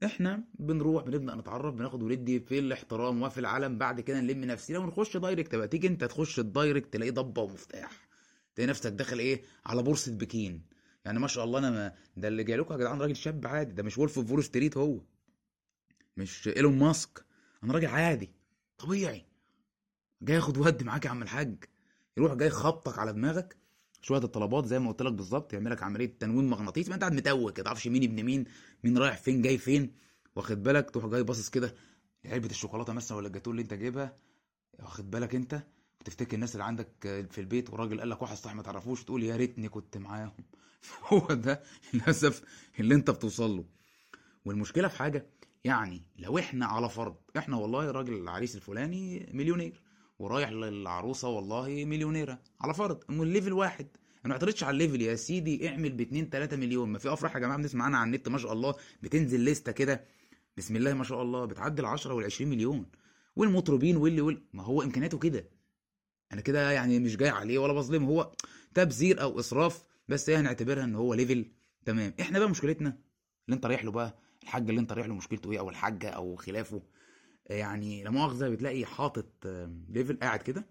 إحنا 0.05 0.45
بنروح 0.59 1.05
بنبدأ 1.05 1.35
نتعرف 1.35 1.75
بناخد 1.75 2.03
وندي 2.03 2.41
في 2.41 2.59
الاحترام 2.59 3.23
وفي 3.23 3.41
العالم 3.41 3.79
بعد 3.79 4.01
كده 4.01 4.21
نلم 4.21 4.45
نفسنا 4.45 4.79
ونخش 4.79 5.17
direct 5.17 5.55
بقى 5.55 5.69
تيجي 5.69 5.87
انت 5.87 6.05
تخش 6.05 6.39
ال 6.39 6.46
direct 6.46 6.93
تلاقيه 6.93 7.11
ضبة 7.11 7.43
ومفتاح. 7.43 8.09
تلاقي 8.55 8.69
نفسك 8.69 8.91
داخل 8.93 9.19
إيه؟ 9.19 9.43
على 9.67 9.83
بورصة 9.83 10.13
بكين. 10.13 10.63
يعني 11.05 11.19
ما 11.19 11.27
شاء 11.29 11.45
الله 11.45 11.59
أنا 11.59 11.71
ما 11.71 11.93
ده 12.17 12.29
اللي 12.29 12.45
جاي 12.45 12.57
لكم 12.57 12.75
يا 12.75 12.79
جدعان 12.79 13.01
راجل 13.01 13.17
شاب 13.17 13.47
عادي 13.47 13.73
ده 13.73 13.83
مش 13.83 13.99
Wolf 13.99 14.19
of 14.19 14.31
Wall 14.31 14.45
Street 14.45 14.77
هو. 14.77 15.01
مش 16.17 16.49
ايلون 16.49 16.79
ماسك 16.79 17.25
أنا 17.65 17.73
راجل 17.73 17.87
عادي 17.87 18.31
طبيعي. 18.79 19.25
جاي 20.23 20.39
اخد 20.39 20.59
ود 20.59 20.83
معاك 20.83 21.05
يا 21.05 21.11
عم 21.11 21.23
الحاج. 21.23 21.65
يروح 22.17 22.35
جاي 22.35 22.51
خبطك 22.51 22.99
على 22.99 23.13
دماغك. 23.13 23.57
شوية 24.07 24.25
الطلبات 24.25 24.67
زي 24.67 24.79
ما 24.79 24.91
قلت 24.91 25.03
لك 25.03 25.13
بالظبط 25.13 25.53
يعمل 25.53 25.71
لك 25.71 25.83
عملية 25.83 26.19
تنويم 26.21 26.51
مغناطيسي 26.51 26.89
ما 26.89 26.95
انت 26.95 27.03
قاعد 27.03 27.15
متوه 27.15 27.53
كده 27.53 27.65
تعرفش 27.65 27.89
مين 27.89 28.03
ابن 28.03 28.23
مين 28.23 28.45
مين 28.85 28.99
رايح 28.99 29.17
فين 29.17 29.43
جاي 29.43 29.59
فين 29.59 29.93
واخد 30.37 30.63
بالك؟ 30.63 30.91
تروح 30.91 31.07
جاي 31.07 31.23
باصص 31.23 31.49
كده 31.49 31.75
علبة 32.25 32.51
الشوكولاتة 32.51 32.93
مثلا 32.93 33.17
ولا 33.17 33.27
الجاتوه 33.27 33.51
اللي 33.51 33.63
انت 33.63 33.75
جايبها 33.75 34.17
واخد 34.79 35.11
بالك 35.11 35.35
انت؟ 35.35 35.63
وتفتكر 36.01 36.35
الناس 36.35 36.53
اللي 36.53 36.65
عندك 36.65 36.89
في 37.31 37.41
البيت 37.41 37.71
وراجل 37.71 38.01
قال 38.01 38.11
لك 38.11 38.23
واحد 38.23 38.37
صاحبي 38.37 38.57
ما 38.57 38.63
تعرفوش 38.63 39.05
تقول 39.05 39.23
يا 39.23 39.37
ريتني 39.37 39.69
كنت 39.69 39.97
معاهم. 39.97 40.45
هو 41.13 41.27
ده 41.27 41.63
للأسف 41.95 42.43
اللي 42.81 42.95
انت 42.95 43.11
بتوصل 43.11 43.57
له. 43.57 43.65
والمشكلة 44.45 44.89
في 44.89 44.99
حاجة 44.99 45.27
يعني 45.65 46.03
لو 46.19 46.39
إحنا 46.39 46.67
على 46.67 46.89
فرض 46.89 47.17
إحنا 47.37 47.57
والله 47.57 47.91
راجل 47.91 48.15
العريس 48.15 48.57
الفلاني 48.57 49.31
مليونير. 49.33 49.86
ورايح 50.19 50.51
للعروسة 50.51 51.29
والله 51.29 51.85
مليونيرة. 51.85 52.39
على 52.61 52.75
فرض 52.75 53.03
من 53.09 53.33
level 53.33 53.53
واحد. 53.53 53.87
أنا 53.97 54.29
ما 54.29 54.33
اعترضش 54.33 54.65
على 54.65 54.71
ال 54.75 54.79
level 54.79 55.03
يا 55.03 55.15
سيدي 55.15 55.69
اعمل 55.69 55.93
ب 55.93 56.01
2 56.01 56.31
3 56.31 56.57
مليون. 56.57 56.89
ما 56.89 56.99
في 56.99 57.13
أفراح 57.13 57.35
يا 57.35 57.41
جماعة 57.41 57.59
بنسمع 57.59 57.85
عنها 57.85 57.99
على 57.99 58.07
النت 58.07 58.29
ما 58.29 58.39
شاء 58.39 58.53
الله. 58.53 58.75
بتنزل 59.03 59.45
لستة 59.45 59.73
كده. 59.73 60.05
بسم 60.57 60.77
الله 60.77 60.95
ما 60.95 61.05
شاء 61.05 61.23
الله. 61.23 61.45
بتعدي 61.45 61.83
ال 61.83 61.87
10 61.87 62.15
وال 62.15 62.25
20 62.25 62.51
مليون. 62.51 62.87
والمطربين 63.37 63.97
واللي 63.97 64.21
وال 64.21 64.43
ما 64.53 64.63
هو 64.63 64.83
إمكانياته 64.83 65.19
كده. 65.19 65.49
أنا 66.33 66.41
كده 66.41 66.71
يعني 66.73 66.99
مش 66.99 67.17
جاي 67.17 67.29
عليه 67.29 67.59
ولا 67.59 67.73
بظلمه. 67.73 68.09
هو 68.09 68.33
تبذير 68.75 69.23
أو 69.23 69.41
إسراف 69.41 69.85
بس 70.09 70.31
هي 70.31 70.37
هنعتبرها 70.37 70.85
إن 70.85 70.95
هو 70.95 71.15
level. 71.15 71.51
تمام. 71.85 72.15
إحنا 72.21 72.39
بقى 72.39 72.51
مشكلتنا 72.51 72.89
اللي 73.47 73.57
أنت 73.57 73.67
رايح 73.67 73.85
له 73.85 73.91
بقى 73.91 74.19
الحاج 74.43 74.69
اللي 74.69 74.81
أنت 74.81 74.93
رايح 74.93 75.07
له 75.07 75.15
مشكلته 75.15 75.53
إيه؟ 75.53 75.59
أو 75.59 75.69
الحاجة 75.71 76.09
أو 76.11 76.37
خلافه؟ 76.37 76.83
يعني 77.51 78.05
لا 78.05 78.11
مؤاخذة 78.11 78.49
بتلاقي 78.49 78.85
حاطط 78.87 79.47
ليفل 79.89 80.19
قاعد 80.23 80.43
كده. 80.43 80.67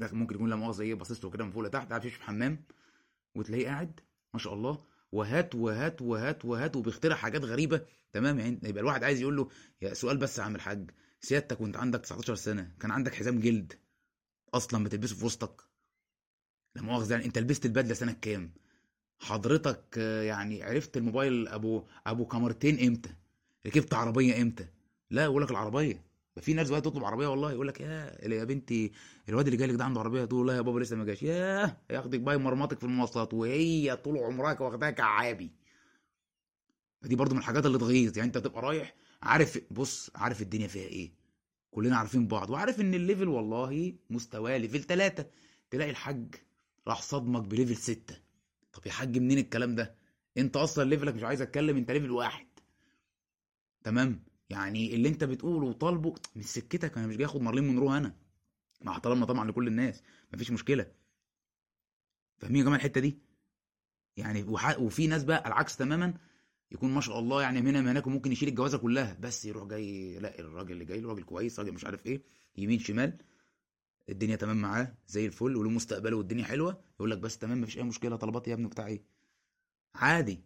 ده 0.00 0.10
ممكن 0.12 0.34
يكون 0.34 0.50
لا 0.50 0.56
مؤاخذة 0.56 0.82
إيه 0.82 0.94
باصص 0.94 1.24
له 1.24 1.30
كده 1.30 1.44
من 1.44 1.50
فوق 1.50 1.62
لتحت 1.62 1.88
قاعد 1.88 2.08
في 2.08 2.22
حمام 2.22 2.64
وتلاقيه 3.34 3.66
قاعد 3.66 4.00
ما 4.34 4.40
شاء 4.40 4.54
الله. 4.54 4.84
وهات 5.12 5.54
وهات 5.54 6.02
وهات 6.02 6.44
وهات 6.44 6.76
وبيخترع 6.76 7.16
حاجات 7.16 7.44
غريبة. 7.44 7.80
تمام 8.12 8.38
يعني 8.38 8.60
يبقى 8.64 8.80
الواحد 8.80 9.04
عايز 9.04 9.20
يقول 9.20 9.36
له 9.36 9.48
يا 9.82 9.94
سؤال 9.94 10.16
بس 10.16 10.38
يا 10.38 10.42
عم 10.42 10.54
الحاج 10.54 10.90
سيادتك 11.20 11.60
وانت 11.60 11.76
عندك 11.76 12.00
19 12.00 12.34
سنة 12.34 12.72
كان 12.80 12.90
عندك 12.90 13.14
حزام 13.14 13.40
جلد 13.40 13.72
أصلا 14.54 14.84
بتلبسه 14.84 15.16
في 15.16 15.24
وسطك؟ 15.24 15.62
لا 16.76 16.82
مؤاخذة 16.82 17.12
يعني 17.12 17.24
انت 17.24 17.38
لبست 17.38 17.66
البدلة 17.66 17.94
سنة 17.94 18.12
كام؟ 18.12 18.50
حضرتك 19.20 19.84
آه، 19.98 20.22
يعني 20.22 20.62
عرفت 20.62 20.96
الموبايل 20.96 21.48
أبو 21.48 21.84
أبو 22.06 22.26
كاميرتين 22.26 22.86
إمتى؟ 22.86 23.10
ركبت 23.66 23.94
عربية 23.94 24.42
إمتى؟ 24.42 24.66
لا 25.10 25.24
يقول 25.24 25.42
لك 25.42 25.50
العربية. 25.50 26.02
ده 26.36 26.42
في 26.42 26.54
ناس 26.54 26.70
بقى 26.70 26.80
تطلب 26.80 27.04
عربية 27.04 27.26
والله 27.26 27.52
يقول 27.52 27.68
لك 27.68 27.80
يا 27.80 28.18
يا 28.28 28.44
بنتي 28.44 28.92
الواد 29.28 29.46
اللي 29.46 29.56
جاي 29.56 29.66
لك 29.68 29.74
ده 29.74 29.84
عنده 29.84 30.00
عربية 30.00 30.24
تقول 30.24 30.46
لا 30.46 30.56
يا 30.56 30.60
بابا 30.60 30.80
لسه 30.80 30.96
ما 30.96 31.04
جاش. 31.04 31.22
ياه 31.22 31.76
ياخدك 31.90 32.20
بقى 32.20 32.34
يمرمطك 32.34 32.78
في 32.78 32.84
المواصلات 32.84 33.34
وهي 33.34 33.96
طول 33.96 34.18
عمرها 34.18 34.62
واخداها 34.62 34.90
كعابي. 34.90 35.50
فدي 37.02 37.16
برضو 37.16 37.34
من 37.34 37.40
الحاجات 37.40 37.66
اللي 37.66 37.78
تغيظ. 37.78 38.16
يعني 38.18 38.28
انت 38.28 38.38
بتبقى 38.38 38.62
رايح 38.62 38.94
عارف 39.22 39.58
بص 39.70 40.10
عارف 40.14 40.42
الدنيا 40.42 40.66
فيها 40.66 40.86
إيه. 40.88 41.12
كلنا 41.70 41.96
عارفين 41.96 42.28
بعض 42.28 42.50
وعارف 42.50 42.80
ان 42.80 42.94
ال 42.94 43.00
level 43.00 43.28
والله 43.28 43.94
مستواه 44.10 44.56
level 44.56 44.82
ثلاثة 44.82 45.26
تلاقي 45.70 45.90
الحاج 45.90 46.34
راح 46.88 47.02
صدمك 47.02 47.42
ب 47.42 47.48
level 47.48 47.76
ستة. 47.76 48.16
طب 48.72 48.86
يا 48.86 48.92
حاج 48.92 49.18
منين 49.18 49.38
الكلام 49.38 49.74
ده؟ 49.74 49.94
انت 50.38 50.56
أصلا 50.56 50.84
level 50.84 51.09
ك 51.09 51.14
مش 51.14 51.22
عايز 51.22 51.42
اتكلم 51.42 51.76
انت 51.76 51.90
level 51.90 52.10
واحد. 52.10 52.46
تمام؟ 53.84 54.22
يعني 54.50 54.94
اللي 54.94 55.08
انت 55.08 55.24
بتقوله 55.24 55.66
وطالبه 55.66 56.14
مش 56.36 56.44
سكتك 56.44 56.98
أنا 56.98 57.06
مش 57.06 57.16
جاي 57.16 57.26
اخد 57.26 57.40
مارلين 57.40 57.66
مونرو 57.66 57.92
أنا. 57.92 58.16
مع 58.80 58.92
احترامنا 58.92 59.26
طبعا 59.26 59.50
لكل 59.50 59.68
الناس 59.68 60.02
مفيش 60.34 60.50
مشكلة. 60.50 60.92
فاهمين 62.38 62.56
يا 62.58 62.62
جماعة 62.64 62.76
الحتة 62.76 63.00
دي؟ 63.00 63.18
يعني 64.16 64.42
وح... 64.42 64.78
وفي 64.80 65.06
ناس 65.06 65.24
بقى 65.24 65.46
العكس 65.48 65.76
تماما 65.76 66.14
يكون 66.70 66.90
ما 66.94 67.00
شاء 67.00 67.18
الله 67.18 67.42
يعني 67.42 67.60
من 67.60 67.68
هنا 67.68 67.80
من 67.80 67.88
هناك 67.88 68.06
وممكن 68.06 68.32
يشيل 68.32 68.48
الجوازة 68.48 68.78
كلها. 68.78 69.16
بس 69.20 69.44
يروح 69.44 69.64
جاي 69.64 70.18
لا 70.18 70.38
الراجل 70.38 70.72
اللي 70.72 70.84
جاي 70.84 71.00
له 71.00 71.08
راجل 71.08 71.22
كويس 71.22 71.58
راجل 71.60 71.72
مش 71.72 71.84
عارف 71.84 72.06
إيه 72.06 72.22
يمين 72.56 72.78
شمال 72.78 73.18
الدنيا 74.08 74.36
تمام 74.36 74.56
معاه 74.56 74.94
زي 75.08 75.26
الفل 75.26 75.56
وله 75.56 75.70
مستقبله 75.70 76.16
والدنيا 76.16 76.44
حلوة. 76.44 76.80
يقول 76.94 77.10
لك 77.10 77.18
بس 77.18 77.38
تمام 77.38 77.60
مفيش 77.60 77.78
أي 77.78 77.82
مشكلة 77.82 78.16
طلبات 78.16 78.48
يا 78.48 78.54
ابني 78.54 78.68
بتاع 78.68 78.86
إيه؟ 78.86 79.02
عادي. 79.94 80.40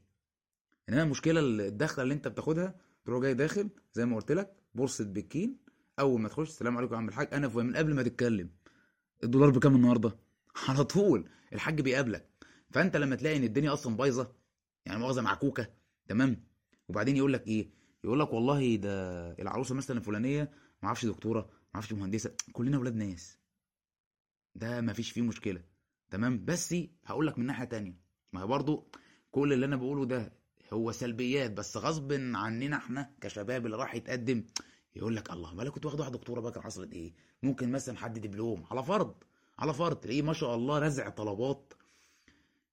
إنما 0.89 1.03
المشكلة 1.03 1.41
الدخلة 1.41 2.03
اللي 2.03 2.15
أنت 2.15 2.29
بتاخدها 2.29 2.75
تروح 3.11 3.23
جاي 3.23 3.35
داخل 3.35 3.71
زي 3.93 4.07
ما 4.07 4.17
قلت 4.17 4.33
لك 4.33 4.57
بورصة 4.75 5.05
بكين 5.05 5.59
أول 5.99 6.21
ما 6.21 6.29
تخش 6.29 6.49
السلام 6.49 6.77
عليكم 6.77 6.93
يا 6.95 6.99
عم 6.99 7.09
الحاج. 7.09 7.29
أنا 7.33 7.49
من 7.49 7.77
قبل 7.77 7.95
ما 7.95 8.03
تتكلم. 8.03 8.51
الدولار 9.25 9.51
بكام 9.51 9.75
النهارده؟ 9.77 10.19
على 10.69 10.85
طول. 10.85 11.29
الحاج 11.53 11.81
بيقابلك. 11.81 12.31
فأنت 12.71 12.97
لما 12.97 13.17
تلاقي 13.17 13.37
إن 13.37 13.45
الدنيا 13.45 13.73
أصلا 13.73 13.97
بايظة 13.97 14.33
يعني 14.87 14.99
مؤاخذة 14.99 15.21
معكوكه 15.21 15.67
تمام؟ 16.09 16.45
وبعدين 16.89 17.17
يقول 17.17 17.33
لك 17.33 17.47
إيه؟ 17.47 17.71
يقول 18.05 18.21
لك 18.21 18.33
والله 18.33 18.77
ده 18.77 19.33
العروسة 19.33 19.75
مثلا 19.75 19.99
الفلانية 19.99 20.43
ما 20.83 20.87
أعرفش 20.87 21.07
دكتورة 21.07 21.41
ما 21.41 21.75
أعرفش 21.75 21.93
مهندسة 21.93 22.35
كلنا 22.53 22.79
ولاد 22.79 22.97
ناس. 22.97 23.39
ده 24.55 24.81
ما 24.81 24.93
فيش 24.93 25.11
فيه 25.11 25.23
مشكلة 25.23 25.63
تمام؟ 26.11 26.45
بس 26.45 26.75
هقول 27.05 27.27
لك 27.27 27.39
من 27.39 27.47
ناحية 27.47 27.65
تانية. 27.65 28.01
ما 28.33 28.43
هي 28.43 28.47
برضو 28.47 28.91
كل 29.31 29.53
اللي 29.53 29.67
أنا 29.67 29.77
بقوله 29.77 30.05
ده 30.05 30.40
هو 30.73 30.93
سلبيات 30.93 31.51
بس 31.51 31.77
غصب 31.77 32.13
عننا 32.13 32.77
إحنا 32.77 33.11
كشباب 33.21 33.67
اللي 33.67 33.77
راح 33.77 33.95
يتقدم 33.95 34.45
يقول 34.97 35.17
لك 35.17 35.31
الله 35.33 35.55
بالك 35.55 35.73
كنت 35.73 35.87
واخد 35.87 36.01
واحدة 36.01 36.19
دكتوره 36.19 36.41
بقى 36.41 36.53
كان 36.53 36.63
حصلت 36.63 36.93
إيه؟ 36.93 37.15
ممكن 37.43 37.73
مثلا 37.73 37.97
حد 37.99 38.19
دبلوم 38.19 38.65
على 38.71 38.83
فرض 38.83 39.15
على 39.59 39.75
فرض 39.75 39.97
تلاقيه 39.97 40.23
ما 40.23 40.33
شاء 40.33 40.55
الله 40.55 40.79
رزع 40.79 41.09
طلبات. 41.09 41.73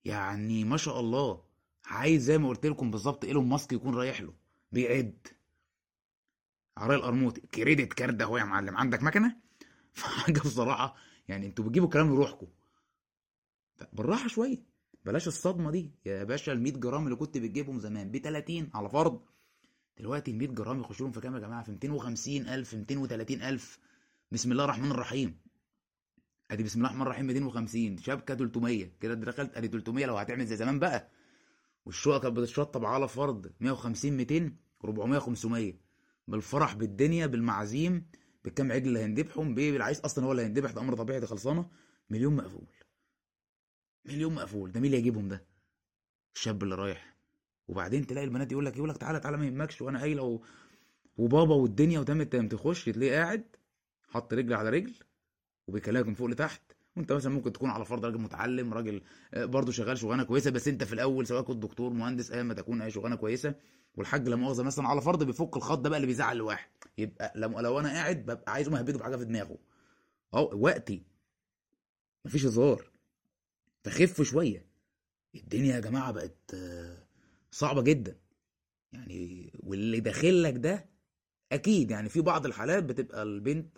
يعني 0.06 0.64
ما 0.64 0.78
شاء 0.78 1.00
الله 1.00 1.44
عايز 1.86 2.24
زي 2.24 2.38
ما 2.38 2.50
قلت 2.50 2.66
لكم 2.66 2.92
بالظبط 2.92 3.26
إيلون 3.26 3.46
ماسك 3.46 3.74
يكون 3.74 3.96
رايح 3.96 4.22
له 4.22 4.34
بيعد. 4.72 5.28
عرق 6.78 6.98
القرموطي 6.98 7.42
credit 7.42 7.94
card 7.94 8.22
أهو 8.22 8.38
يا 8.38 8.44
معلم 8.44 8.78
عندك 8.78 9.04
مكنة؟ 9.04 9.36
فحاجة 9.94 10.40
بصراحة 10.40 10.96
يعني 11.28 11.46
أنتوا 11.48 11.66
بتجيبوا 11.66 11.90
كلام 11.90 12.14
لروحكم. 12.14 12.48
بالراحة 13.94 14.28
شوية. 14.28 14.64
بلاش 15.08 15.28
الصدمة 15.28 15.72
دي. 15.72 15.92
يا 16.06 16.24
باشا 16.24 16.52
ال 16.54 16.62
100 16.62 16.74
جرام 16.74 17.04
اللي 17.06 17.16
كنت 17.16 17.38
بتجيبهم 17.38 17.80
زمان 17.80 18.12
ب 18.12 18.18
30 18.18 18.70
على 18.74 18.90
فرض. 18.90 19.22
دلوقتي 20.00 20.32
ال 20.32 20.38
100 20.38 20.48
جرام 20.48 20.80
يخش 20.80 21.02
لهم 21.02 21.12
في 21.12 21.22
كام 21.22 21.36
يا 21.36 21.40
جماعة؟ 21.40 21.64
في 21.64 21.72
250 21.72 22.48
ألف 22.48 22.76
230 22.76 23.42
ألف. 23.42 23.80
بسم 24.32 24.52
الله 24.52 24.64
الرحمن 24.64 24.92
الرحيم. 24.92 25.38
أدي 26.52 26.64
بسم 26.64 26.80
الله 26.80 26.90
الرحمن 26.90 27.02
الرحيم 27.02 27.26
250 27.26 27.98
شبكة 27.98 28.36
300 28.36 28.92
كده 29.00 29.14
دخلت 29.14 29.58
أدي 29.58 29.68
300 29.68 30.06
لو 30.06 30.18
هتعمل 30.18 30.46
زي 30.46 30.56
زمان 30.56 30.80
بقى. 30.80 31.10
والشقه 31.86 32.20
كانت 32.20 32.38
بتتشطب 32.38 32.86
على 32.86 33.08
فرض. 33.08 33.52
150 33.60 34.18
200 34.18 34.52
400 34.86 35.20
500 35.20 35.74
بالفرح 36.28 36.76
بالدنيا 36.76 37.26
بالمعازيم 37.26 38.06
بالكام 38.44 38.72
عجل 38.72 38.88
اللي 38.88 39.00
هيندبحهم. 39.00 39.56
بيه 39.56 39.72
بالعريس 39.72 40.00
أصلا 40.00 40.26
هو 40.26 40.32
اللي 40.32 40.42
هيندبح 40.44 40.72
ده 40.72 40.82
أمر 40.82 40.96
طبيعي 40.96 41.20
دي 41.20 41.26
خلصانة. 41.28 41.70
مليون 42.10 42.36
مقفول. 42.36 42.68
مليون 44.08 44.36
مقفول. 44.36 44.72
ده 44.72 44.80
مين 44.80 44.86
اللي 44.86 44.98
هيجيبهم 44.98 45.28
ده؟ 45.28 45.44
الشاب 46.36 46.64
اللي 46.64 46.76
رايح. 46.76 47.18
وبعدين 47.68 48.08
تلاقي 48.08 48.26
البنات 48.26 48.52
يقول 48.52 48.66
لك 48.66 48.78
يقول 48.78 48.90
لك 48.90 48.98
تعالى 48.98 49.20
تعالى 49.20 49.38
ما 49.38 49.46
يهمكش 49.46 49.82
وأنا 49.82 50.00
قايله 50.00 50.24
و... 50.24 50.40
وبابا 51.18 51.56
والدنيا 51.56 52.00
وتم 52.00 52.24
تم 52.24 52.48
تخش 52.48 52.86
تلاقيه 52.86 53.16
قاعد 53.18 53.44
حط 54.10 54.34
رجل 54.34 54.54
على 54.54 54.70
رجل 54.70 54.94
وبيكلمك 55.68 56.08
من 56.08 56.14
فوق 56.14 56.28
لتحت. 56.28 56.62
وأنت 56.96 57.12
مثلا 57.12 57.34
ممكن 57.34 57.54
تكون 57.54 57.70
على 57.70 57.86
فرض 57.86 58.06
راجل 58.06 58.18
متعلم 58.22 58.74
راجل 58.74 59.02
آه، 59.34 59.46
برضه 59.46 59.72
شغال 59.72 59.98
شغلانة 59.98 60.24
كويسة 60.24 60.52
بس 60.52 60.68
أنت 60.68 60.84
في 60.84 60.94
الأول 60.94 61.28
سواء 61.28 61.42
كنت 61.42 61.64
دكتور 61.64 61.94
مهندس 61.94 62.32
ايا 62.32 62.44
ما 62.44 62.54
تكون 62.54 62.82
أي 62.82 62.92
شغلانة 62.92 63.16
كويسة. 63.16 63.56
والحاج 63.96 64.28
لا 64.30 64.36
مؤاخذة 64.36 64.64
مثلا 64.64 64.88
على 64.88 65.02
فرض 65.02 65.24
بيفك 65.24 65.58
الخط 65.58 65.80
ده 65.80 65.90
بقى 65.90 65.98
اللي 65.98 66.08
بيزعل 66.08 66.36
الواحد. 66.36 66.70
يبقى 66.98 67.34
لو, 67.36 67.60
لو 67.60 67.80
أنا 67.80 67.90
قاعد 67.90 68.18
ببقى 68.18 68.52
عايزه 68.54 68.72
مهبده 68.72 69.00
بحاجة 69.00 69.16
في 69.16 69.26
دماغه. 69.26 69.58
آه 70.34 70.50
وقتي. 70.54 71.04
مفيش 72.26 72.46
هزار. 72.46 72.97
فخف 73.90 74.22
شوية. 74.22 74.66
الدنيا 75.36 75.76
يا 75.76 75.80
جماعة 75.80 76.12
بقت 76.12 76.54
آه، 76.54 77.08
صعبة 77.52 77.82
جدا. 77.82 78.16
يعني 78.94 79.52
واللي 79.60 80.00
داخل 80.00 80.44
لك 80.44 80.54
ده 80.54 80.86
أكيد 81.52 81.92
يعني 81.92 82.10
في 82.10 82.22
بعض 82.22 82.46
الحالات 82.46 82.84
بتبقى 82.84 83.24
البنت 83.24 83.78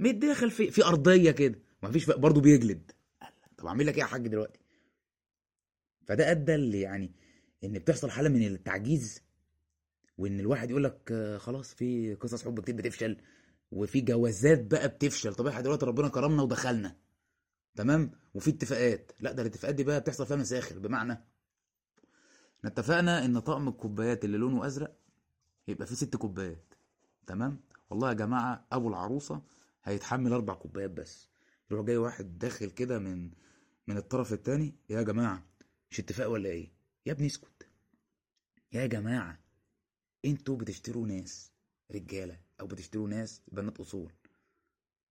متداخل 0.00 0.50
في 0.50 0.70
في 0.70 0.84
أرضية 0.84 1.30
كده 1.30 1.58
مفيش 1.82 2.06
برضه 2.10 2.40
بيجلد. 2.40 2.90
طب 3.56 3.66
أعمل 3.66 3.86
لك 3.86 3.94
إيه 3.94 4.00
يا 4.00 4.06
حاج 4.06 4.26
دلوقتي؟ 4.28 4.60
فده 6.06 6.30
أدى 6.30 6.54
اللي 6.54 6.80
يعني 6.80 7.12
إن 7.64 7.72
بتحصل 7.72 8.10
حالة 8.10 8.28
من 8.28 8.46
التعجيز 8.46 9.22
وإن 10.18 10.40
الواحد 10.40 10.70
يقول 10.70 10.84
لك 10.84 11.08
آه، 11.12 11.38
خلاص 11.38 11.74
في 11.74 12.14
قصص 12.14 12.44
حب 12.44 12.60
كتير 12.60 12.74
بتفشل 12.76 13.16
وفي 13.70 14.00
جوازات 14.00 14.64
بقى 14.64 14.88
بتفشل. 14.88 15.34
طب 15.34 15.46
إحنا 15.46 15.60
دلوقتي 15.60 15.86
ربنا 15.86 16.08
كرمنا 16.08 16.42
ودخلنا. 16.42 16.96
تمام؟ 17.74 18.10
وفي 18.34 18.50
اتفاقات. 18.50 19.12
لا 19.20 19.32
ده 19.32 19.42
الاتفاقات 19.42 19.74
دي 19.74 19.84
بقى 19.84 20.00
بتحصل 20.00 20.26
فيها 20.26 20.36
مساخر. 20.36 20.78
بمعنى 20.78 21.12
إحنا 22.58 22.70
اتفقنا 22.70 23.24
إن 23.24 23.38
طقم 23.38 23.68
الكوبايات 23.68 24.24
اللي 24.24 24.38
لونه 24.38 24.66
أزرق 24.66 24.96
يبقى 25.68 25.86
فيه 25.86 25.94
ست 25.94 26.16
كوبايات. 26.16 26.74
تمام؟ 27.26 27.60
والله 27.90 28.08
يا 28.08 28.14
جماعة 28.14 28.66
أبو 28.72 28.88
العروسة 28.88 29.42
هيتحمل 29.84 30.32
أربع 30.32 30.54
كوبايات 30.54 30.90
بس. 30.90 31.28
يروح 31.70 31.86
جاي 31.86 31.96
واحد 31.96 32.38
داخل 32.38 32.70
كده 32.70 32.98
من 32.98 33.30
من 33.86 33.96
الطرف 33.96 34.32
التاني 34.32 34.74
يا 34.90 35.02
جماعة 35.02 35.42
مش 35.90 36.00
اتفاق 36.00 36.30
ولا 36.30 36.48
إيه؟ 36.48 36.72
يا 37.06 37.12
ابني 37.12 37.26
اسكت. 37.26 37.68
يا 38.72 38.86
جماعة 38.86 39.38
أنتوا 40.24 40.56
بتشتروا 40.56 41.06
ناس 41.06 41.52
رجالة 41.94 42.38
أو 42.60 42.66
بتشتروا 42.66 43.08
ناس 43.08 43.42
بنات 43.52 43.80
أصول. 43.80 44.12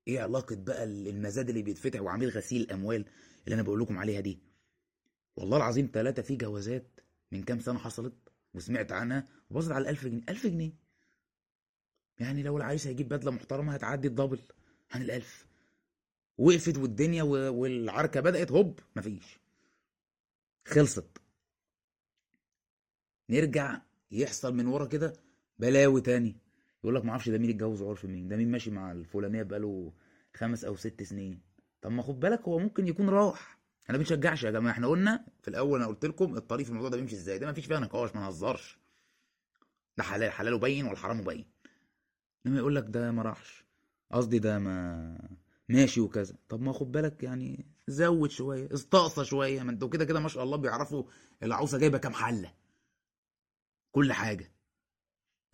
إيه 0.08 0.22
علاقة 0.22 0.55
بقى 0.55 0.84
المزاد 0.84 1.50
اللي 1.50 1.62
بيتفتح 1.62 2.01
وعميل 2.01 2.29
غسيل 2.29 2.62
الاموال 2.62 3.05
اللي 3.46 3.53
أنا 3.55 3.62
بقول 3.63 3.79
لكم 3.79 3.98
عليها 3.98 4.20
دي؟ 4.20 4.39
والله 5.36 5.58
العظيم 5.58 5.89
ثلاثة 5.93 6.22
في 6.22 6.36
جوازات 6.36 7.00
من 7.31 7.43
كام 7.43 7.60
سنة 7.60 7.79
حصلت 7.79 8.13
وسمعت 8.53 8.91
عنها 8.91 9.27
وبصت 9.50 9.72
على 9.72 9.89
1000 9.89 10.05
جنيه. 10.08 10.22
1000 10.29 10.48
جنيه؟ 10.48 10.72
يعني 12.20 12.43
لو 12.43 12.58
العريس 12.58 12.88
هيجيب 12.88 13.10
بدلة 13.10 13.31
محترمة 13.31 13.74
هتعدي 13.74 14.08
الدبل 14.08 14.39
عن 14.91 15.01
الألف. 15.01 15.46
وقفت 16.38 16.77
والدنيا 16.77 17.24
والعركة 17.50 18.20
بدأت 18.20 18.51
هوب 18.51 18.79
مفيش. 18.96 19.39
خلصت. 20.67 21.17
نرجع 23.29 23.81
يحصل 24.12 24.53
من 24.53 24.67
ورا 24.67 24.86
كده 24.86 25.13
بلاوي 25.60 26.01
تاني. 26.01 26.36
يقول 26.83 26.95
لك 26.95 27.05
معرفش 27.05 27.29
ده 27.29 27.38
مين 27.38 27.50
اتجوز 27.50 27.81
عرف 27.81 28.05
مين 28.05 28.27
ده 28.27 28.35
مين 28.35 28.51
ماشي 28.51 28.71
مع 28.71 28.91
الفلانية 28.91 29.43
بقاله 29.43 29.93
خمس 30.33 30.65
أو 30.65 30.75
ست 30.75 31.03
سنين. 31.03 31.41
طب 31.81 31.91
ما 31.91 32.01
خد 32.03 32.19
بالك 32.19 32.41
هو 32.41 32.59
ممكن 32.59 32.88
يكون 32.88 33.09
راح. 33.09 33.59
إحنا 33.83 33.93
ما 33.93 33.97
بنشجعش 33.97 34.43
يا 34.43 34.51
جماعة 34.51 34.73
إحنا 34.73 34.88
قلنا 34.88 35.25
في 35.41 35.47
الأول 35.47 35.79
أنا 35.79 35.88
قلت 35.88 36.05
لكم 36.05 36.38
الطريق 36.38 36.65
في 36.65 36.69
الموضوع 36.71 36.89
ده 36.89 36.97
بيمشي 36.97 37.15
إزاي 37.15 37.39
ده 37.39 37.45
ما 37.47 37.53
فيش 37.53 37.65
فيها 37.65 37.79
نقاش 37.79 38.15
ما 38.15 38.21
نهزرش. 38.21 38.77
ده 39.97 40.03
حلال 40.03 40.31
حلاله 40.31 40.57
باين 40.57 40.85
والحرام 40.85 41.21
باين. 41.21 41.45
لما 42.45 42.57
يقول 42.57 42.75
لك 42.75 42.85
ده 42.88 43.11
ما 43.11 43.21
راحش 43.21 43.65
قصدي 44.11 44.39
ده 44.39 44.59
ما 44.59 45.17
ماشي 45.69 46.01
وكذا. 46.01 46.35
طب 46.50 46.61
ما 46.61 46.73
خد 46.73 46.91
بالك 46.91 47.23
يعني 47.23 47.65
زود 47.88 48.29
شوية 48.29 48.73
استقصى 48.73 49.25
شوية 49.25 49.63
ما 49.63 49.71
أنتوا 49.71 49.89
كده 49.89 50.05
كده 50.05 50.19
ما 50.19 50.29
شاء 50.29 50.43
الله 50.43 50.57
بيعرفوا 50.57 51.03
العروسه 51.43 51.77
جايبة 51.77 51.97
كام 51.97 52.13
حلة. 52.13 52.53
كل 53.91 54.13
حاجة. 54.13 54.51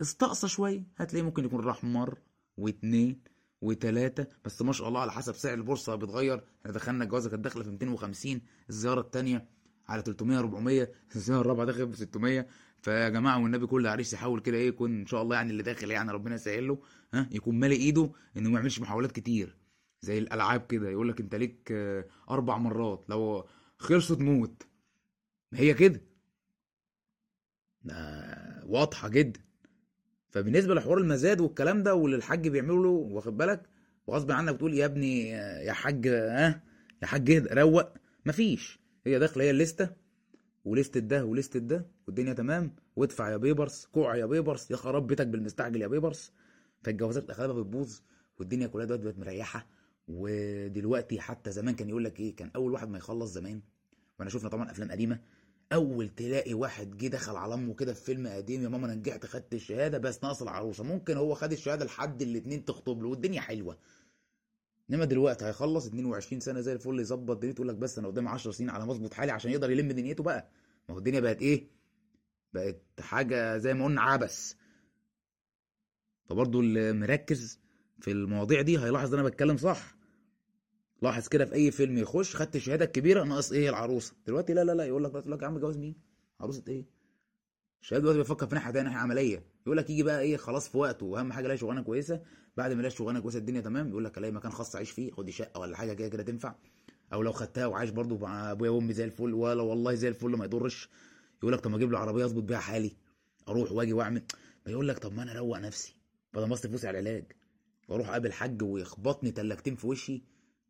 استقصى 0.00 0.48
شوية 0.48 0.82
هتلاقيه 0.96 1.24
ممكن 1.24 1.44
يكون 1.44 1.60
راح 1.60 1.84
مره 1.84 2.16
واتنين 2.56 3.20
وتلاتة 3.60 4.26
بس 4.44 4.62
ما 4.62 4.72
شاء 4.72 4.88
الله 4.88 5.00
على 5.00 5.12
حسب 5.12 5.34
سعر 5.34 5.54
البورصة 5.54 5.94
بيتغير. 5.94 6.44
إحنا 6.60 6.72
دخلنا 6.72 7.04
الجوازة 7.04 7.30
كانت 7.30 7.44
داخلة 7.44 7.62
في 7.64 7.70
250 7.70 8.40
الزيارة 8.68 9.00
الثانية 9.00 9.48
على 9.88 10.02
300 10.02 10.38
400 10.38 10.92
الزيارة 11.16 11.40
الرابعة 11.40 11.66
داخلة 11.66 11.86
في 11.86 11.96
600 11.96 12.46
فيا 12.82 13.08
جماعة 13.08 13.42
والنبي 13.42 13.66
كل 13.66 13.86
عريس 13.86 14.12
يحاول 14.12 14.40
كده 14.40 14.56
إيه 14.56 14.68
يكون 14.68 15.00
إن 15.00 15.06
شاء 15.06 15.22
الله 15.22 15.36
يعني 15.36 15.50
اللي 15.50 15.62
داخل 15.62 15.90
يعني 15.90 16.12
ربنا 16.12 16.34
يسهل 16.34 16.68
له 16.68 16.78
ها 17.14 17.28
يكون 17.32 17.58
مالي 17.58 17.74
ايده 17.76 18.12
إنه 18.36 18.50
ما 18.50 18.58
يعملش 18.58 18.80
محاولات 18.80 19.12
كتير. 19.12 19.56
زي 20.02 20.18
الألعاب 20.18 20.66
كده 20.66 20.90
يقول 20.90 21.08
لك 21.08 21.20
انت 21.20 21.34
ليك 21.34 21.68
آه، 21.72 22.04
أربع 22.30 22.58
مرات 22.58 23.04
لو 23.08 23.48
خلصوا 23.78 24.16
تموت 24.16 24.62
ما 25.52 25.58
هي 25.58 25.74
كده. 25.74 26.00
ده 27.82 28.62
واضحة 28.66 29.08
جدا. 29.08 29.40
فبالنسبة 30.28 30.74
لحوار 30.74 30.98
المزاد 30.98 31.40
والكلام 31.40 31.82
ده 31.82 31.94
واللي 31.94 32.16
الحاج 32.16 32.48
بيعمله 32.48 32.82
له 32.82 32.88
واخد 32.88 33.36
بالك؟ 33.36 33.62
وغصب 34.06 34.30
عنك 34.30 34.54
بتقول 34.54 34.74
يا 34.74 34.84
ابني 34.84 35.28
يا 35.28 35.72
حاج 35.72 36.08
ها؟ 36.08 36.62
يا 37.02 37.06
حاج 37.06 37.30
اهدى، 37.30 37.48
روق. 37.54 37.88
مفيش. 38.26 38.80
هي 39.06 39.18
داخلة 39.18 39.44
هي 39.44 39.50
اللستة. 39.50 39.90
ولستة 40.64 41.00
ده 41.00 41.24
ولستة 41.24 41.60
ده 41.60 41.86
والدنيا 42.06 42.32
تمام. 42.32 42.76
وادفع 42.96 43.30
يا 43.30 43.36
بيبرس 43.36 43.86
كوع 43.86 44.16
يا 44.16 44.26
بيبرس. 44.26 44.70
يا 44.70 44.76
خراب 44.76 45.06
بيتك 45.06 45.26
بالمستعجل 45.26 45.82
يا 45.82 45.86
بيبرس. 45.86 46.32
فالجوازات 46.82 47.30
اغلبها 47.30 47.62
بتبوظ 47.62 47.98
والدنيا 48.38 48.66
كلها 48.66 48.84
دلوقتي 48.84 49.04
بقت 49.04 49.18
مريحة. 49.18 49.66
ودلوقتي 50.08 51.20
حتى 51.20 51.50
زمان 51.50 51.74
كان 51.74 51.88
يقول 51.88 52.04
لك 52.04 52.20
إيه؟ 52.20 52.36
كان 52.36 52.50
أول 52.56 52.72
واحد 52.72 52.88
ما 52.88 52.98
يخلص 52.98 53.32
زمان. 53.32 53.60
وأنا 54.18 54.30
شفنا 54.30 54.48
طبعا 54.48 54.70
أفلام 54.70 54.90
قديمة. 54.90 55.20
أول 55.72 56.08
تلاقي 56.08 56.54
واحد 56.54 56.96
جه 56.96 57.06
دخل 57.06 57.36
على 57.36 57.54
أمه 57.54 57.74
كده 57.74 57.94
في 57.94 58.04
فيلم 58.04 58.26
قديم 58.28 58.62
يا 58.62 58.68
ماما 58.68 58.86
أنا 58.86 58.94
نجحت 58.94 59.26
خدت 59.26 59.54
الشهادة 59.54 59.98
بس 59.98 60.24
ناقص 60.24 60.42
العروسة. 60.42 60.84
ممكن 60.84 61.16
هو 61.16 61.34
خد 61.34 61.52
الشهادة 61.52 61.84
لحد 61.84 62.22
الاتنين 62.22 62.64
تخطب 62.64 63.02
له 63.02 63.08
والدنيا 63.08 63.40
حلوة. 63.40 63.78
إنما 64.90 65.04
دلوقتي 65.04 65.44
هيخلص 65.44 65.86
22 65.86 66.40
سنة 66.40 66.60
زي 66.60 66.72
الفل 66.72 67.00
يظبط 67.00 67.36
دنيته 67.36 67.54
يقول 67.56 67.68
لك 67.68 67.74
بس 67.76 67.98
أنا 67.98 68.08
قدامي 68.08 68.28
10 68.28 68.50
سنين 68.50 68.70
على 68.70 68.86
مظبوط 68.86 69.14
حالي 69.14 69.32
عشان 69.32 69.50
يقدر 69.50 69.70
يلم 69.70 69.92
دنيته 69.92 70.22
بقى. 70.22 70.48
ما 70.88 70.94
هو 70.94 70.98
الدنيا 70.98 71.20
بقت 71.20 71.42
إيه؟ 71.42 71.66
بقت 72.52 72.82
حاجة 73.00 73.58
زي 73.58 73.74
ما 73.74 73.84
قلنا 73.84 74.02
عبث. 74.02 74.54
فبرضه 76.24 76.60
اللي 76.60 76.92
مركز 76.92 77.60
في 78.00 78.10
المواضيع 78.10 78.60
دي 78.62 78.78
هيلاحظ 78.78 79.14
إن 79.14 79.20
أنا 79.20 79.28
بتكلم 79.28 79.56
صح. 79.56 79.97
لاحظ 81.02 81.28
كده 81.28 81.44
في 81.44 81.54
أي 81.54 81.70
فيلم 81.70 81.98
يخش 81.98 82.36
خدت 82.36 82.56
الشهادة 82.56 82.84
الكبيرة 82.84 83.24
ناقص 83.24 83.52
إيه؟ 83.52 83.68
العروسة. 83.68 84.14
دلوقتي 84.26 84.54
لا 84.54 84.64
لا 84.64 84.72
لا 84.72 84.84
يقول 84.84 85.04
لك 85.04 85.10
يقول 85.14 85.32
لك 85.32 85.42
يا 85.42 85.46
عم 85.46 85.58
جواز 85.58 85.76
مين؟ 85.76 85.94
عروسة 86.40 86.62
إيه؟ 86.68 86.84
الشباب 87.82 88.00
دلوقتي 88.02 88.18
بيفكر 88.18 88.46
في 88.46 88.54
ناحية 88.54 88.72
تانية 88.72 88.88
ناحية 88.88 88.98
عملية. 89.02 89.42
يقول 89.66 89.76
لك 89.76 89.90
يجي 89.90 90.02
بقى 90.02 90.20
إيه؟ 90.20 90.36
خلاص 90.36 90.68
في 90.68 90.78
وقته 90.78 91.06
وأهم 91.06 91.32
حاجة 91.32 91.44
الاقي 91.44 91.58
شغلانة 91.58 91.82
كويسة. 91.82 92.20
بعد 92.56 92.72
ما 92.72 92.80
الاقي 92.80 92.94
شغلانة 92.96 93.20
كويسة 93.20 93.38
الدنيا 93.38 93.60
تمام 93.60 93.88
يقول 93.88 94.04
لك 94.04 94.18
ألاقي 94.18 94.32
مكان 94.32 94.52
خاص 94.52 94.76
أعيش 94.76 94.90
فيه 94.90 95.10
خدي 95.12 95.32
شقة 95.32 95.60
ولا 95.60 95.76
حاجة 95.76 95.92
كده 95.92 96.08
كده 96.08 96.22
تنفع. 96.22 96.54
أو 97.12 97.22
لو 97.22 97.32
خدتها 97.32 97.66
وعايش 97.66 97.90
برضو 97.90 98.18
مع 98.18 98.52
أبويا 98.52 98.70
وأمي 98.70 98.92
زي 98.92 99.04
الفل 99.04 99.34
ولا 99.34 99.62
والله 99.62 99.94
زي 99.94 100.08
الفل 100.08 100.30
ما 100.30 100.44
يضرش. 100.44 100.88
يقول 101.42 101.52
لك 101.52 101.60
طب 101.60 101.70
ما 101.70 101.76
أجيب 101.76 101.92
له 101.92 101.98
عربية 101.98 102.24
أظبط 102.24 102.42
بيها 102.42 102.58
حالي 102.58 102.96
أروح 103.48 103.72
وأجي 103.72 103.92
وأعمل. 103.92 104.22
فيقول 104.64 104.88
لك 104.88 104.98
طب 104.98 105.12
ما 105.14 105.22
أنا 105.22 105.32
أروق 105.32 105.58
نفسي 105.58 105.94
بدل 106.34 106.46
ما 106.46 106.54
أصرف 106.54 106.66
فلوسي 106.70 106.88
على 106.88 106.98
العلاج 106.98 107.24
وأروح 107.88 108.08
أقابل 108.08 108.32
حج 108.32 108.62
ويخبطني 108.62 109.30
تلاجتين 109.30 109.74
في 109.74 109.86
وشي. 109.86 110.22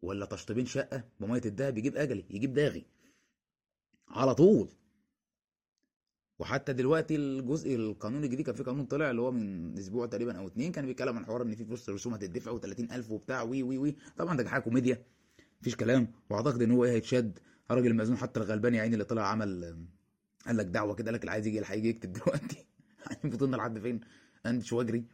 ولا 0.02 0.26
تشطيبين 0.26 0.66
شقة 0.66 1.04
بمية 1.20 1.42
الدهب 1.46 1.78
يجيب 1.78 1.96
أجلي 1.96 2.24
يجيب 2.30 2.52
داغي. 2.52 2.86
على 4.08 4.34
طول. 4.34 4.68
وحتى 6.38 6.72
دلوقتي 6.72 7.16
الجزء 7.16 7.74
القانوني 7.74 8.26
الجديد 8.26 8.46
كان 8.46 8.54
في 8.54 8.62
قانون 8.62 8.86
طلع 8.86 9.10
اللي 9.10 9.20
هو 9.22 9.30
من 9.30 9.78
أسبوع 9.78 10.06
تقريبا 10.06 10.38
أو 10.38 10.46
اتنين 10.46 10.72
كان 10.72 10.86
بيتكلم 10.86 11.16
عن 11.16 11.26
حوار 11.26 11.42
إن 11.42 11.54
في 11.54 11.64
فلوس 11.64 11.88
رسوم 11.90 12.14
هتدفع 12.14 12.58
و30000 12.58 13.10
وبتاع 13.10 13.42
وي 13.42 13.62
وي 13.62 13.78
وي. 13.78 13.96
طبعا 14.16 14.36
ده 14.36 14.48
حاجة 14.48 14.62
كوميديا. 14.62 15.04
مفيش 15.60 15.76
كلام. 15.76 16.12
وأعتقد 16.30 16.62
إن 16.62 16.70
هو 16.70 16.84
إيه 16.84 16.90
هيتشد. 16.92 17.38
الراجل 17.70 17.86
المأذون 17.90 18.16
حتى 18.16 18.40
الغلبان 18.40 18.74
يا 18.74 18.80
عيني 18.82 18.94
اللي 18.94 19.04
طلع 19.04 19.22
عمل 19.26 19.78
قال 20.46 20.56
لك 20.56 20.66
دعوة 20.66 20.94
كده 20.94 21.04
قال 21.06 21.14
لك 21.14 21.20
اللي 21.20 21.30
عايز 21.30 21.46
يجي 21.46 21.62
هيجي 21.64 21.88
يكتب 21.88 22.12
دلوقتي. 22.18 22.66
يعني 23.10 23.30
فضلنا 23.30 23.56
لحد 23.56 23.78
فين؟ 23.78 24.00
أنا 24.46 24.58
مش 24.58 24.72
واجري. 24.72 25.04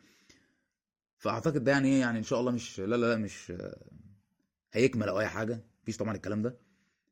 فأعتقد 1.18 1.64
ده 1.64 1.72
يعني 1.72 1.88
إيه 1.88 2.00
يعني 2.00 2.18
إن 2.18 2.22
شاء 2.22 2.40
الله 2.40 2.50
مش 2.52 2.80
لا 2.80 2.96
لا 2.96 3.06
لا 3.06 3.16
مش 3.16 3.52
هيكمل 4.74 5.08
أو 5.08 5.20
أي 5.20 5.26
حاجة 5.28 5.64
مفيش 5.82 5.96
طبعا 5.96 6.14
الكلام 6.14 6.42
ده. 6.42 6.56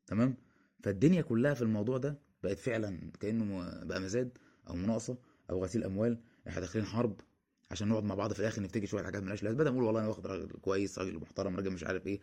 تمام؟ 0.07 0.35
فالدنيا 0.83 1.21
كلها 1.21 1.53
في 1.53 1.61
الموضوع 1.61 1.97
ده 1.97 2.19
بقت 2.43 2.59
فعلا 2.59 3.11
كأنه 3.19 3.69
بقى 3.83 3.99
مزاد 4.01 4.37
أو 4.69 4.75
مناقصة 4.75 5.17
أو 5.49 5.63
غسيل 5.63 5.83
أموال. 5.83 6.19
إحنا 6.47 6.59
داخلين 6.61 6.85
حرب 6.85 7.21
عشان 7.71 7.87
نقعد 7.87 8.03
مع 8.03 8.15
بعض 8.15 8.33
في 8.33 8.39
الآخر 8.39 8.61
نفتكر 8.61 8.85
شوية 8.85 9.03
حاجات 9.03 9.23
ملهاش 9.23 9.43
لازمة. 9.43 9.63
بدل 9.63 9.71
نقول 9.71 9.83
والله 9.83 9.99
أنا 9.99 10.09
واخد 10.09 10.27
راجل 10.27 10.47
كويس 10.47 10.99
راجل 10.99 11.17
محترم 11.19 11.55
راجل 11.55 11.71
مش 11.71 11.83
عارف 11.83 12.07
إيه. 12.07 12.19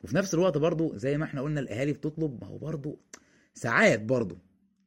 وفي 0.00 0.16
نفس 0.16 0.34
الوقت 0.34 0.58
برضو 0.58 0.96
زي 0.96 1.18
ما 1.18 1.24
إحنا 1.24 1.42
قلنا 1.42 1.60
الأهالي 1.60 1.92
بتطلب 1.92 2.38
ما 2.44 2.48
هو 2.48 2.58
برضو 2.58 2.98
ساعات 3.54 4.02
برضو 4.02 4.38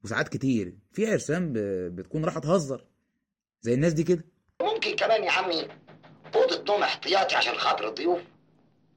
وساعات 0.04 0.30
كتير 0.30 0.78
في 0.92 1.12
عرسان 1.12 1.54
بتكون 1.96 2.26
رايحة 2.26 2.40
تهزر. 2.40 2.86
زي 3.62 3.74
الناس 3.74 3.94
دي 3.94 4.04
كده. 4.04 4.26
ممكن 4.62 4.96
كمان 4.96 5.24
يا 5.24 5.32
عمي 5.32 5.68
أوضة 6.36 6.64
نوم 6.74 6.84
احتياطي 6.84 7.36
عشان 7.36 7.54
خاطر 7.54 7.90
الضيوف. 7.90 8.22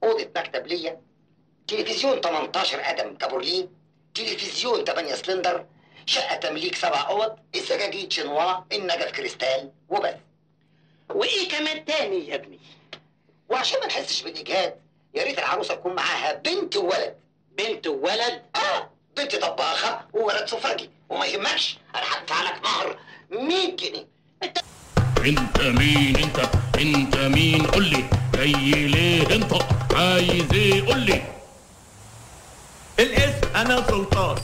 أوضة 0.05 0.29
مكتب 0.37 0.67
ليا 0.67 1.01
تلفزيون 1.69 2.21
18 2.21 2.81
قدم 2.81 3.17
كابورلين 3.17 3.69
تلفزيون 4.15 4.85
8 4.85 5.15
سلندر 5.15 5.65
شقة 6.07 6.37
تمليك 6.37 6.75
سبع 6.75 7.09
أوض 7.09 7.37
السجاجيد 7.55 8.13
شنوا 8.13 8.61
النجف 8.73 9.11
كريستال 9.11 9.71
وبس. 9.89 10.15
وإيه 11.09 11.49
كمان 11.49 11.85
تاني 11.85 12.29
يا 12.29 12.35
ابني؟ 12.35 12.59
وعشان 13.49 13.81
ما 13.81 13.87
نحسش 13.87 14.23
بالإيجاد 14.23 14.75
يا 15.15 15.25
ريت 15.25 15.39
العروسة 15.39 15.75
تكون 15.75 15.95
معاها 15.95 16.33
بنت 16.35 16.77
وولد. 16.77 17.15
بنت 17.59 17.87
وولد؟ 17.87 18.43
آه 18.57 18.91
بنت 19.17 19.37
طباخة 19.37 20.01
وولد 20.13 20.47
سفرجي. 20.47 20.91
وما 21.09 21.27
يهمكش 21.27 21.79
أنا 21.95 22.05
هدفع 22.13 22.43
لك 22.43 22.63
مهر 22.63 22.99
100 23.31 23.77
جنيه. 23.77 24.09
أنت 25.19 25.61
مين 25.61 26.17
أنت؟ 26.17 26.49
أنت 26.79 27.17
مين؟ 27.17 27.67
قول 27.67 27.85
لي. 27.91 28.24
جاي 28.37 28.87
ليه 28.87 29.35
انت 29.35 29.53
عايز 29.95 30.53
إيه 30.53 30.87
قول 30.87 31.01
لي. 31.01 31.23
الاسم 32.99 33.49
أنا 33.57 33.87
سلطان 33.89 34.37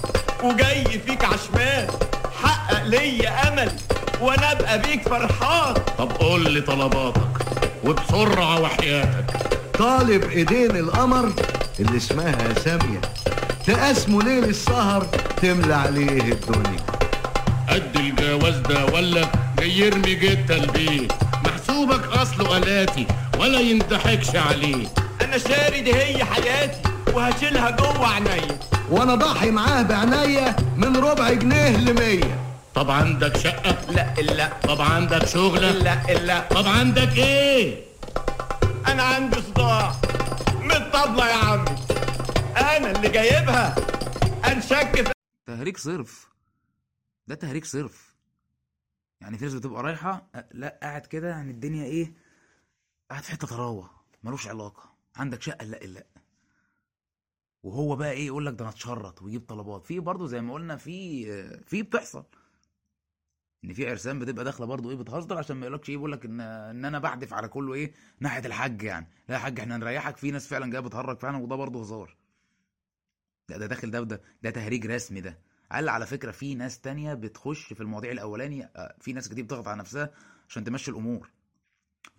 وجاي 0.43 0.85
فيك 0.85 1.25
عشمان. 1.25 1.89
حقق 2.43 2.85
ليا 2.85 3.49
أمل 3.49 3.73
وأنا 4.21 4.53
أبقى 4.53 4.79
بيك 4.83 5.09
فرحان. 5.09 5.75
طب 5.99 6.13
قول 6.13 6.51
لي 6.53 6.61
طلباتك 6.61 7.29
وبسرعة 7.85 8.61
وحياتك. 8.61 9.25
طالب 9.79 10.31
إيدين 10.31 10.77
القمر 10.77 11.33
اللي 11.81 11.97
اسمها 11.97 12.55
سامية. 12.65 13.01
تقاسمه 13.67 14.23
ليل 14.23 14.45
السهر 14.45 15.05
تملى 15.43 15.75
عليه 15.75 16.33
الدنيا. 16.33 16.81
قد 17.69 17.97
الجواز 17.97 18.55
ده 18.57 18.85
ولا 18.87 19.29
جاي 19.59 19.79
يرمي 19.79 20.15
جتة 20.15 20.55
البيت 20.57 21.13
اصله 22.23 22.57
آلاتي 22.57 23.07
ولا 23.39 23.61
ينضحكش 23.61 24.37
عليه. 24.37 24.87
أنا 25.21 25.39
شاري 25.39 25.81
دي 25.81 25.95
هي 25.95 26.25
حياتي 26.25 26.83
وهشيلها 27.15 27.71
جوه 27.71 28.07
عينيا. 28.09 28.59
وأنا 28.91 29.15
ضحي 29.15 29.51
معاه 29.51 29.83
بعناية 29.83 30.57
من 30.77 30.97
ربع 30.97 31.33
جنيه 31.33 31.77
لمية. 31.77 32.41
طب 32.75 32.91
عندك 32.91 33.37
شقة؟ 33.37 33.77
لا 33.91 34.15
لا 34.15 34.49
طب 34.63 34.81
عندك 34.81 35.27
شغلة؟ 35.27 35.71
لا 35.71 36.03
لا 36.09 36.41
طب 36.51 36.67
عندك 36.69 37.17
إيه؟ 37.17 37.85
أنا 38.87 39.03
عندي 39.03 39.37
صداع. 39.43 39.95
من 40.61 40.73
الطبلة 40.73 41.29
يا 41.29 41.35
عمي. 41.35 41.77
أنا 42.57 42.91
اللي 42.91 43.09
جايبها. 43.09 43.75
أنشك 44.45 45.05
في 45.07 45.13
تهريج 45.47 45.77
صرف. 45.77 46.29
ده 47.27 47.35
تهريج 47.35 47.65
صرف. 47.65 48.10
يعني 49.21 49.39
في 49.39 49.45
ناس 49.45 49.55
بتبقى 49.55 49.83
رايحة 49.83 50.27
لا 50.53 50.79
قاعد 50.83 51.07
كده 51.07 51.29
يعني 51.29 51.51
الدنيا 51.51 51.85
إيه 51.85 52.13
قاعد 53.11 53.23
في 53.23 53.31
حتة 53.31 53.47
طراوة 53.47 53.91
ملوش 54.23 54.49
علاقة 54.49 54.95
عندك 55.17 55.43
شقة 55.43 55.65
لا 55.67 55.77
لا 55.77 56.07
وهو 57.63 57.97
بقى 57.97 58.11
إيه 58.13 58.27
يقول 58.27 58.47
لك 58.47 58.55
ده 58.55 58.61
أنا 58.61 58.71
اتشرط 58.71 59.23
ويجيب 59.23 59.47
طلبات. 59.49 59.85
في 59.87 60.01
برضه 60.01 60.27
زي 60.27 60.41
ما 60.41 60.55
قلنا 60.55 60.77
في 60.77 61.25
في 61.63 61.83
بتحصل. 61.83 62.25
إن 63.65 63.73
في 63.73 63.91
عرسان 63.91 64.19
بتبقى 64.19 64.45
داخلة 64.45 64.67
برضه 64.67 64.91
إيه 64.91 64.97
بتهزر 64.97 65.39
عشان 65.39 65.57
ما 65.57 65.67
يقولكش 65.67 65.91
إيه 65.91 65.97
بيقول 65.97 66.13
لك 66.13 66.25
إن 66.25 66.41
إن 66.41 66.85
أنا 66.85 66.99
بحدف 66.99 67.35
على 67.35 67.49
كله 67.49 67.75
إيه 67.75 67.93
ناحية 68.21 68.47
الحج 68.47 68.83
يعني. 68.83 69.07
لا 69.29 69.35
يا 69.35 69.41
حاج 69.41 69.61
إحنا 69.61 69.77
نريحك 69.77 70.17
في 70.17 70.31
ناس 70.31 70.47
فعلا 70.49 70.71
جاية 70.71 70.81
بتهرج 70.81 71.19
فعلا 71.19 71.37
وده 71.39 71.57
برضه 71.57 71.81
هزار. 71.81 72.17
لا 73.49 73.57
ده 73.59 73.67
داخل 73.67 73.91
ده 73.91 74.01
ده 74.03 74.21
ده 74.43 74.51
تهريج 74.51 74.87
رسمي 74.87 75.21
ده. 75.21 75.39
قال 75.73 75.89
على 75.89 76.07
فكرة 76.07 76.31
في 76.31 76.55
ناس 76.55 76.81
تانية 76.81 77.15
بتخش 77.15 77.73
في 77.73 77.81
المواضيع 77.81 78.11
الأولاني 78.13 78.65
آه، 78.77 78.95
في 79.01 79.13
ناس 79.13 79.29
كتير 79.29 79.45
بتضغط 79.45 79.69
على 79.69 79.79
نفسها 79.79 80.11
عشان 80.49 80.65
تمشي 80.65 80.91
الأمور. 80.91 81.31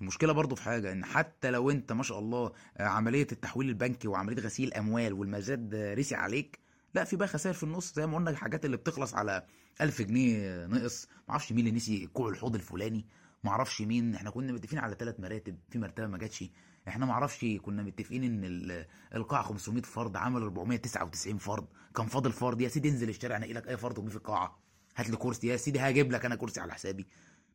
المشكلة 0.02 0.34
برضو 0.34 0.56
في 0.56 0.64
حاجة 0.64 0.92
إن 0.92 1.06
حتى 1.06 1.52
لو 1.52 1.72
أنت 1.72 1.92
ما 1.92 2.04
شاء 2.04 2.20
الله 2.20 2.52
آه، 2.78 2.84
عملية 2.84 3.28
التحويل 3.32 3.70
البنكي 3.70 4.08
وعملية 4.08 4.42
غسيل 4.44 4.68
الاموال 4.68 5.14
والمزاد 5.14 5.76
رسي 5.76 6.16
عليك 6.16 6.60
لا 6.94 7.04
في 7.04 7.16
بقى 7.16 7.28
خسائر 7.28 7.56
في 7.56 7.64
النص 7.64 7.94
زي 7.96 8.08
ما 8.08 8.18
قلنا 8.18 8.30
الحاجات 8.30 8.66
اللي 8.66 8.78
بتخلص 8.78 9.14
على 9.16 9.44
1000 9.82 10.02
جنيه 10.02 10.66
نقص. 10.66 11.08
ما 11.28 11.30
أعرفش 11.32 11.52
مين 11.52 11.60
اللي 11.68 11.78
نسي 11.78 12.08
كوع 12.08 12.30
الحوض 12.30 12.56
الفلاني. 12.56 13.06
ما 13.44 13.50
أعرفش 13.52 13.82
مين. 13.82 14.16
إحنا 14.16 14.30
كنا 14.30 14.54
متفقين 14.54 14.80
على 14.80 14.96
ثلاث 15.00 15.20
مراتب. 15.20 15.58
في 15.70 15.80
مرتبة 15.80 16.08
ما 16.08 16.18
جاتش. 16.18 16.44
إحنا 16.88 17.06
ما 17.06 17.12
أعرفش. 17.12 17.46
كنا 17.62 17.84
متفقين 17.84 18.24
إن 18.24 18.44
ال- 18.44 18.86
القاعة 19.16 19.44
500 19.44 19.82
فرد 19.82 20.16
عمل 20.16 20.42
499 20.42 21.38
فرد. 21.38 21.68
كان 21.96 22.06
فاضل 22.08 22.32
فرد. 22.32 22.62
يا 22.62 22.68
سيدي 22.68 22.90
انزل 22.90 23.10
الشارع 23.10 23.38
نقي 23.38 23.54
لك 23.54 23.68
أي 23.68 23.78
فرد 23.78 24.00
وجي 24.00 24.10
في 24.10 24.16
القاعة. 24.16 24.60
هات 24.96 25.10
لي 25.10 25.18
كرسي. 25.18 25.48
يا 25.48 25.58
سيدي 25.58 25.80
هجيب 25.80 26.12
لك 26.12 26.26
أنا 26.26 26.36
كرسي 26.36 26.60
على 26.60 26.74
حسابي. 26.74 27.08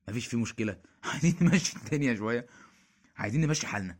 مفيش 0.08 0.26
فيه 0.26 0.38
مشكلة. 0.38 0.80
عايزين 1.04 1.36
نمشي 1.40 1.76
الدنيا 1.76 2.14
شوية. 2.14 2.46
عايزين 3.16 3.40
نمشي 3.40 3.66
حالنا. 3.66 3.98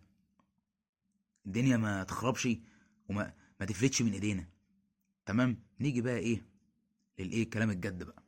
الدنيا 1.46 1.76
ما 1.76 2.02
تخربش 2.04 2.48
وما 3.08 3.32
ما 3.60 3.66
تفلتش 3.66 4.02
من 4.02 4.12
إيدينا. 4.12 4.48
تمام؟ 5.26 5.62
نيجي 5.80 6.00
بقى 6.00 6.16
إيه؟ 6.18 6.42
للإيه؟ 7.18 7.42
الكلام 7.42 7.70
الجد 7.70 8.02
بقى. 8.02 8.22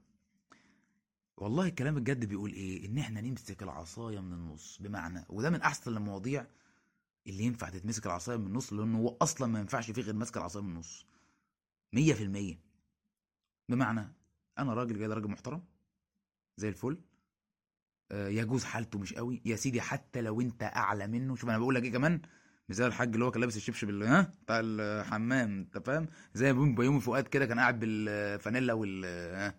والله 1.37 1.67
الكلام 1.67 1.97
الجد 1.97 2.25
بيقول 2.25 2.53
إيه؟ 2.53 2.87
إن 2.87 2.99
إحنا 2.99 3.21
نمسك 3.21 3.63
العصاية 3.63 4.21
من 4.21 4.33
النص 4.33 4.79
بمعنى 4.83 5.25
وده 5.29 5.51
من 5.51 5.61
أحسن 5.63 5.97
المواضيع 5.97 6.47
اللي 7.27 7.43
ينفع 7.45 7.69
تتمسك 7.69 8.07
العصاية 8.07 8.37
من 8.37 8.47
النص 8.47 8.73
لأنه 8.73 8.99
هو 8.99 9.17
أصلا 9.23 9.47
ما 9.49 9.61
ينفعش 9.61 9.91
فيه 9.91 10.03
غير 10.03 10.15
مسك 10.15 10.37
العصاية 10.37 10.63
من 10.63 10.71
النص. 10.71 11.07
مية 11.93 12.15
في 12.15 12.23
المية. 12.23 12.61
بمعنى 13.69 14.13
أنا 14.59 14.75
راجل 14.75 14.99
جاي 14.99 15.07
راجل 15.07 15.29
محترم 15.31 15.63
زي 16.57 16.69
الفل. 16.69 16.99
آه، 18.11 18.29
يجوز 18.29 18.65
حالته 18.65 18.99
مش 18.99 19.15
قوي. 19.15 19.43
يا 19.45 19.57
سيدي 19.57 19.81
حتى 19.81 20.21
لو 20.21 20.41
أنت 20.41 20.63
أعلى 20.63 21.07
منه 21.07 21.37
شوف 21.37 21.51
أنا 21.51 21.59
بقول 21.59 21.75
لك 21.75 21.83
إيه 21.83 21.93
كمان. 21.93 22.23
زي 22.71 22.87
الحاج 22.87 23.13
اللي 23.13 23.25
هو 23.25 23.31
كان 23.31 23.41
لابس 23.41 23.57
الشبشب 23.57 23.89
اللي 23.89 24.07
ها؟ 24.07 24.33
بتاع 24.45 24.61
الحمام 24.65 25.59
انت 25.59 25.79
فاهم؟ 25.79 26.09
زي 26.35 26.53
بيومي 26.53 27.01
فؤاد 27.01 27.29
كده 27.29 27.47
كان 27.47 27.61
قاعد 27.61 27.81
بالفانيلا 27.81 28.73
وال 28.73 29.53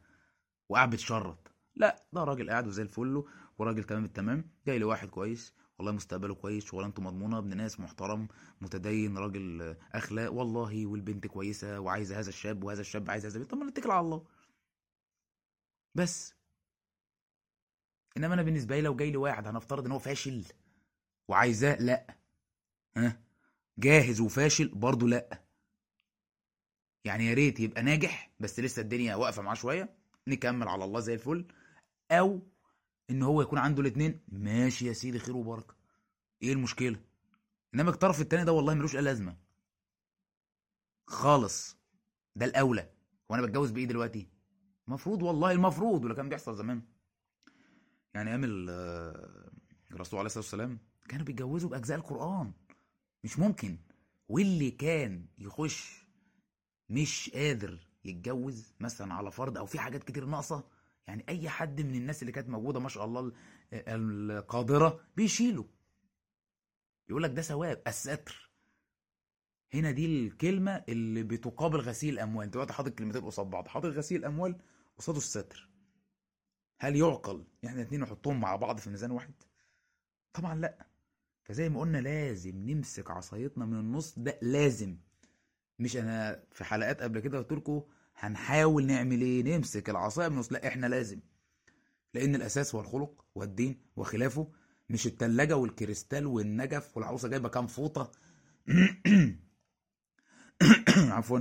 وقاعد 0.69 0.89
بتشرط 0.89 1.51
لا 1.75 2.05
ده 2.13 2.23
راجل 2.23 2.49
قاعد 2.49 2.67
وزي 2.67 2.81
الفل 2.81 3.23
وراجل 3.57 3.83
تمام 3.83 4.05
التمام 4.05 4.49
جاي 4.67 4.79
لي 4.79 4.85
واحد 4.85 5.09
كويس 5.09 5.53
والله 5.79 5.91
مستقبله 5.91 6.35
كويس 6.35 6.65
شغلانته 6.65 7.01
مضمونة 7.01 7.37
ابن 7.37 7.57
ناس 7.57 7.79
محترم 7.79 8.27
متدين 8.61 9.17
راجل 9.17 9.75
أخلاق 9.93 10.33
والله 10.33 10.85
والبنت 10.85 11.27
كويسة 11.27 11.79
وعايزة 11.79 12.19
هذا 12.19 12.29
الشاب 12.29 12.63
وهذا 12.63 12.81
الشاب 12.81 13.09
عايز 13.11 13.25
هذا 13.25 13.43
طب 13.43 13.57
ما 13.57 13.65
نتكل 13.65 13.91
على 13.91 13.99
الله. 13.99 14.25
بس. 15.95 16.35
إنما 18.17 18.33
أنا 18.33 18.41
بالنسبة 18.43 18.75
لي 18.75 18.81
لو 18.81 18.95
جاي 18.95 19.11
لي 19.11 19.17
واحد 19.17 19.47
هنفترض 19.47 19.85
إن 19.85 19.91
هو 19.91 19.99
فاشل 19.99 20.45
وعايزاه 21.27 21.75
لا. 21.75 22.18
ها؟ 22.99 23.21
جاهز 23.77 24.19
وفاشل؟ 24.21 24.67
برضه 24.67 25.07
لا. 25.07 25.43
يعني 27.05 27.25
يا 27.25 27.33
ريت 27.33 27.59
يبقى 27.59 27.81
ناجح 27.83 28.31
بس 28.39 28.59
لسه 28.59 28.81
الدنيا 28.81 29.15
واقفة 29.15 29.41
معاه 29.41 29.55
شوية 29.55 29.95
نكمل 30.27 30.67
على 30.67 30.83
الله 30.83 30.99
زي 30.99 31.13
الفل. 31.13 31.45
أو 32.11 32.39
إن 33.09 33.23
هو 33.23 33.41
يكون 33.41 33.59
عنده 33.59 33.81
الاثنين 33.81 34.19
ماشي 34.27 34.87
يا 34.87 34.93
سيدي 34.93 35.19
خير 35.19 35.37
وبركة. 35.37 35.75
إيه 36.43 36.53
المشكلة؟ 36.53 36.99
إنما 37.75 37.89
الطرف 37.89 38.21
التاني 38.21 38.45
ده 38.45 38.51
والله 38.51 38.73
ملوش 38.73 38.95
أي 38.95 39.01
لازمة. 39.01 39.37
خالص. 41.07 41.77
ده 42.35 42.45
الأولى. 42.45 42.89
وأنا 43.29 43.41
بتجوز 43.41 43.71
بإيه 43.71 43.85
دلوقتي؟ 43.85 44.27
المفروض 44.87 45.23
والله 45.23 45.51
المفروض 45.51 46.05
ولا 46.05 46.13
كان 46.13 46.29
بيحصل 46.29 46.55
زمان. 46.55 46.81
يعني 48.13 48.29
أيام 48.29 48.65
آه، 48.69 49.51
الرسول 49.91 50.19
عليه 50.19 50.25
الصلاة 50.27 50.43
والسلام 50.43 50.79
كانوا 51.09 51.25
بيتجوزوا 51.25 51.69
بأجزاء 51.69 51.97
القرآن. 51.97 52.53
مش 53.23 53.39
ممكن. 53.39 53.77
واللي 54.29 54.71
كان 54.71 55.25
يخش 55.37 56.05
مش 56.89 57.29
قادر 57.33 57.79
يتجوز 58.05 58.73
مثلا 58.79 59.13
على 59.13 59.31
فرض 59.31 59.57
أو 59.57 59.65
في 59.65 59.79
حاجات 59.79 60.03
كتير 60.03 60.25
ناقصة 60.25 60.63
يعني 61.07 61.25
أي 61.29 61.49
حد 61.49 61.81
من 61.81 61.95
الناس 61.95 62.21
اللي 62.21 62.31
كانت 62.31 62.49
موجودة 62.49 62.79
ما 62.79 62.89
شاء 62.89 63.05
الله 63.05 63.21
ال- 63.21 64.31
القادرة 64.31 64.99
بيشيله. 65.17 65.65
يقول 67.09 67.23
لك 67.23 67.31
ده 67.31 67.41
ثواب 67.41 67.81
الستر. 67.87 68.49
هنا 69.73 69.91
دي 69.91 70.05
الكلمة 70.05 70.83
اللي 70.89 71.23
بتقابل 71.23 71.79
غسيل 71.79 72.13
الاموال 72.13 72.45
أنت 72.45 72.53
دلوقتي 72.53 72.73
حاطط 72.73 72.89
كلمتين 72.93 73.25
قصاد 73.25 73.49
بعض 73.49 73.67
حاطط 73.67 73.85
غسيل 73.85 74.19
الاموال 74.19 74.57
قصاده 74.97 75.17
الستر. 75.17 75.69
هل 76.79 76.95
يعقل 76.95 77.43
إحنا 77.65 77.81
الاتنين 77.81 78.01
نحطهم 78.01 78.39
مع 78.39 78.55
بعض 78.55 78.77
في 78.79 78.89
ميزان 78.89 79.11
واحد؟ 79.11 79.33
طبعا 80.33 80.55
لأ. 80.55 80.88
فزي 81.49 81.69
ما 81.69 81.79
قلنا 81.79 81.97
لازم 81.97 82.69
نمسك 82.69 83.11
عصايتنا 83.11 83.65
من 83.65 83.79
النص 83.79 84.19
ده 84.19 84.39
لازم. 84.41 84.97
مش 85.79 85.97
أنا 85.97 86.43
في 86.51 86.63
حلقات 86.63 87.01
قبل 87.01 87.19
كده 87.19 87.37
قلت 87.37 87.53
لكم 87.53 87.83
هنحاول 88.15 88.85
نعمل 88.85 89.21
إيه؟ 89.21 89.57
نمسك 89.57 89.89
العصاية 89.89 90.27
من 90.27 90.33
النص. 90.33 90.51
لا 90.51 90.67
إحنا 90.67 90.87
لازم. 90.87 91.19
لأن 92.13 92.35
الأساس 92.35 92.75
هو 92.75 92.81
الخلق 92.81 93.25
والدين 93.35 93.81
وخلافه 93.95 94.51
مش 94.89 95.07
التلاجة 95.07 95.57
والكريستال 95.57 96.25
والنجف 96.25 96.97
والعروسة 96.97 97.27
جايبة 97.27 97.49
كام 97.49 97.67
فوطة. 97.67 98.11
عفوا. 101.17 101.39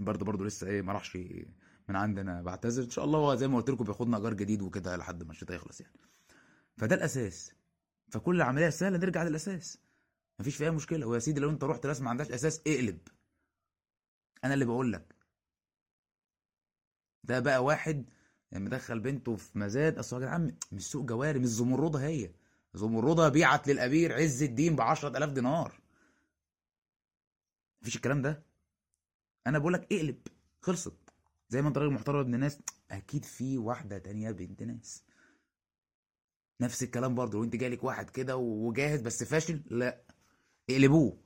برضه 0.00 0.24
برضه 0.24 0.44
لسه 0.44 0.66
إيه 0.66 0.82
ما 0.82 0.92
راحش 0.92 1.16
من 1.88 1.96
عندنا 1.96 2.42
بعتذر. 2.42 2.84
إن 2.84 2.90
شاء 2.90 3.04
الله 3.04 3.18
هو 3.18 3.34
زي 3.34 3.48
ما 3.48 3.56
قلت 3.56 3.70
لكم 3.70 3.84
بياخدنا 3.84 4.16
إيجار 4.16 4.34
جديد 4.34 4.62
وكده 4.62 4.96
لحد 4.96 5.22
ما 5.22 5.30
الشتاء 5.30 5.56
يخلص 5.56 5.80
يعني. 5.80 5.96
فده 6.76 6.96
الأساس. 6.96 7.57
فكل 8.10 8.36
العملية 8.36 8.70
سهلة 8.70 8.98
نرجع 8.98 9.22
للأساس. 9.22 9.78
مفيش 10.38 10.56
فيها 10.56 10.70
مشكلة. 10.70 11.06
ويا 11.06 11.18
سيدي 11.18 11.40
لو 11.40 11.50
أنت 11.50 11.64
رحت 11.64 11.86
ناس 11.86 12.00
ما 12.00 12.10
عندهاش 12.10 12.30
أساس 12.30 12.60
اقلب. 12.66 12.98
أنا 14.44 14.54
اللي 14.54 14.64
بقول 14.64 14.92
لك. 14.92 15.14
ده 17.24 17.40
بقى 17.40 17.64
واحد 17.64 18.10
مدخل 18.52 19.00
بنته 19.00 19.36
في 19.36 19.58
مزاد 19.58 19.98
أصل 19.98 20.16
يا 20.16 20.20
جدعان 20.20 20.56
مش 20.72 20.86
سوق 20.86 21.04
جواري 21.04 21.38
مش 21.38 21.46
زمرده 21.48 21.98
هي. 21.98 22.30
زمرده 22.74 23.28
بيعت 23.28 23.68
للامير 23.68 24.12
عز 24.12 24.42
الدين 24.42 24.76
ب 24.76 24.80
10000 24.80 25.30
دينار. 25.32 25.80
مفيش 27.82 27.96
الكلام 27.96 28.22
ده. 28.22 28.42
أنا 29.46 29.58
بقول 29.58 29.72
لك 29.72 29.92
اقلب. 29.92 30.22
خلصت. 30.60 30.96
زي 31.48 31.62
ما 31.62 31.68
أنت 31.68 31.78
راجل 31.78 31.92
محترم 31.92 32.18
ابن 32.18 32.40
ناس 32.40 32.58
أكيد 32.90 33.24
في 33.24 33.58
واحدة 33.58 33.98
تانية 33.98 34.30
بنت 34.30 34.62
ناس. 34.62 35.04
نفس 36.60 36.82
الكلام 36.82 37.14
برضه 37.14 37.38
لو 37.38 37.44
انت 37.44 37.56
جالك 37.56 37.84
واحد 37.84 38.10
كده 38.10 38.36
وجاهز 38.36 39.00
بس 39.00 39.24
فاشل 39.24 39.62
لا. 39.70 40.02
اقلبوه. 40.70 41.18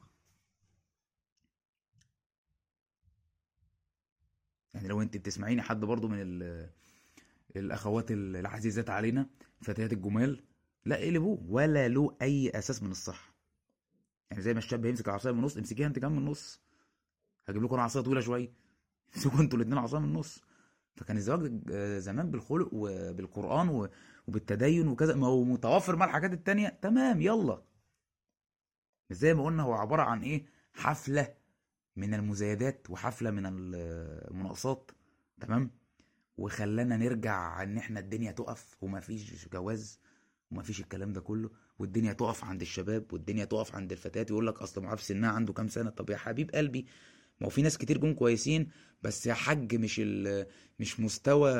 يعني 4.74 4.88
لو 4.88 5.02
انت 5.02 5.16
بتسمعيني 5.16 5.62
حد 5.62 5.80
برضه 5.80 6.08
من 6.08 6.18
ال- 6.22 6.70
الأخوات 7.56 8.10
العزيزات 8.10 8.90
علينا 8.90 9.26
فتيات 9.62 9.92
الجمال 9.92 10.44
لا 10.86 11.04
اقلبوه 11.04 11.44
ولا 11.48 11.88
له 11.88 12.16
أي 12.22 12.50
أساس 12.50 12.82
من 12.82 12.90
الصحة. 12.90 13.34
يعني 14.30 14.42
زي 14.42 14.52
ما 14.52 14.58
الشاب 14.58 14.84
يمسك 14.84 15.08
العصاية 15.08 15.32
من 15.32 15.38
النص 15.38 15.56
امسكيها 15.56 15.86
انت 15.86 15.98
كمان 15.98 16.12
من 16.12 16.18
النص. 16.18 16.60
هجيب 17.48 17.62
لكم 17.64 17.80
عصاية 17.80 18.04
طويلة 18.04 18.20
شوية. 18.20 18.52
امسكوا 19.16 19.40
أنتوا 19.40 19.58
الاثنين 19.58 19.78
عصاية 19.78 20.00
من 20.00 20.08
النص. 20.08 20.40
فكان 20.96 21.16
الزواج 21.16 21.60
آه، 21.70 21.98
زمان 21.98 22.30
بالخلق 22.30 22.68
وبالقرآن 22.72 23.68
و- 23.68 23.88
وبالتدين 24.28 24.88
وكذا. 24.88 25.14
ما 25.14 25.26
هو 25.26 25.44
متوفر 25.44 25.96
مع 25.96 26.04
الحاجات 26.04 26.32
التانية. 26.32 26.78
تمام 26.82 27.20
يلا. 27.20 27.62
زي 29.10 29.34
ما 29.34 29.44
قلنا 29.44 29.62
هو 29.62 29.72
عبارة 29.72 30.02
عن 30.02 30.22
إيه؟ 30.22 30.44
حفلة 30.72 31.34
من 31.96 32.14
المزايدات 32.14 32.90
وحفلة 32.90 33.30
من 33.30 33.42
المناقصات. 33.46 34.90
تمام؟ 35.40 35.70
وخلانا 36.36 36.96
نرجع 36.96 37.62
إن 37.62 37.78
إحنا 37.78 38.00
الدنيا 38.00 38.32
تقف 38.32 38.76
ومفيش 38.80 39.48
جواز 39.48 40.00
ومفيش 40.50 40.80
الكلام 40.80 41.12
ده 41.12 41.20
كله. 41.20 41.50
والدنيا 41.78 42.12
تقف 42.12 42.44
عند 42.44 42.60
الشباب 42.60 43.12
والدنيا 43.12 43.44
تقف 43.44 43.74
عند 43.74 43.92
الفتيات. 43.92 44.30
يقول 44.30 44.46
لك 44.46 44.62
أصل 44.62 44.82
معرفش 44.82 45.02
سنها 45.04 45.30
عنده 45.30 45.52
كام 45.52 45.68
سنة. 45.68 45.90
طب 45.90 46.10
يا 46.10 46.16
حبيب 46.16 46.50
قلبي 46.50 46.86
ما 47.42 47.46
هو 47.46 47.50
في 47.50 47.62
ناس 47.62 47.78
كتير 47.78 47.98
جم 47.98 48.14
كويسين 48.14 48.70
بس 49.02 49.26
يا 49.26 49.34
حاج 49.34 49.74
مش. 49.74 50.00
مش 50.78 51.00
مستوى 51.00 51.52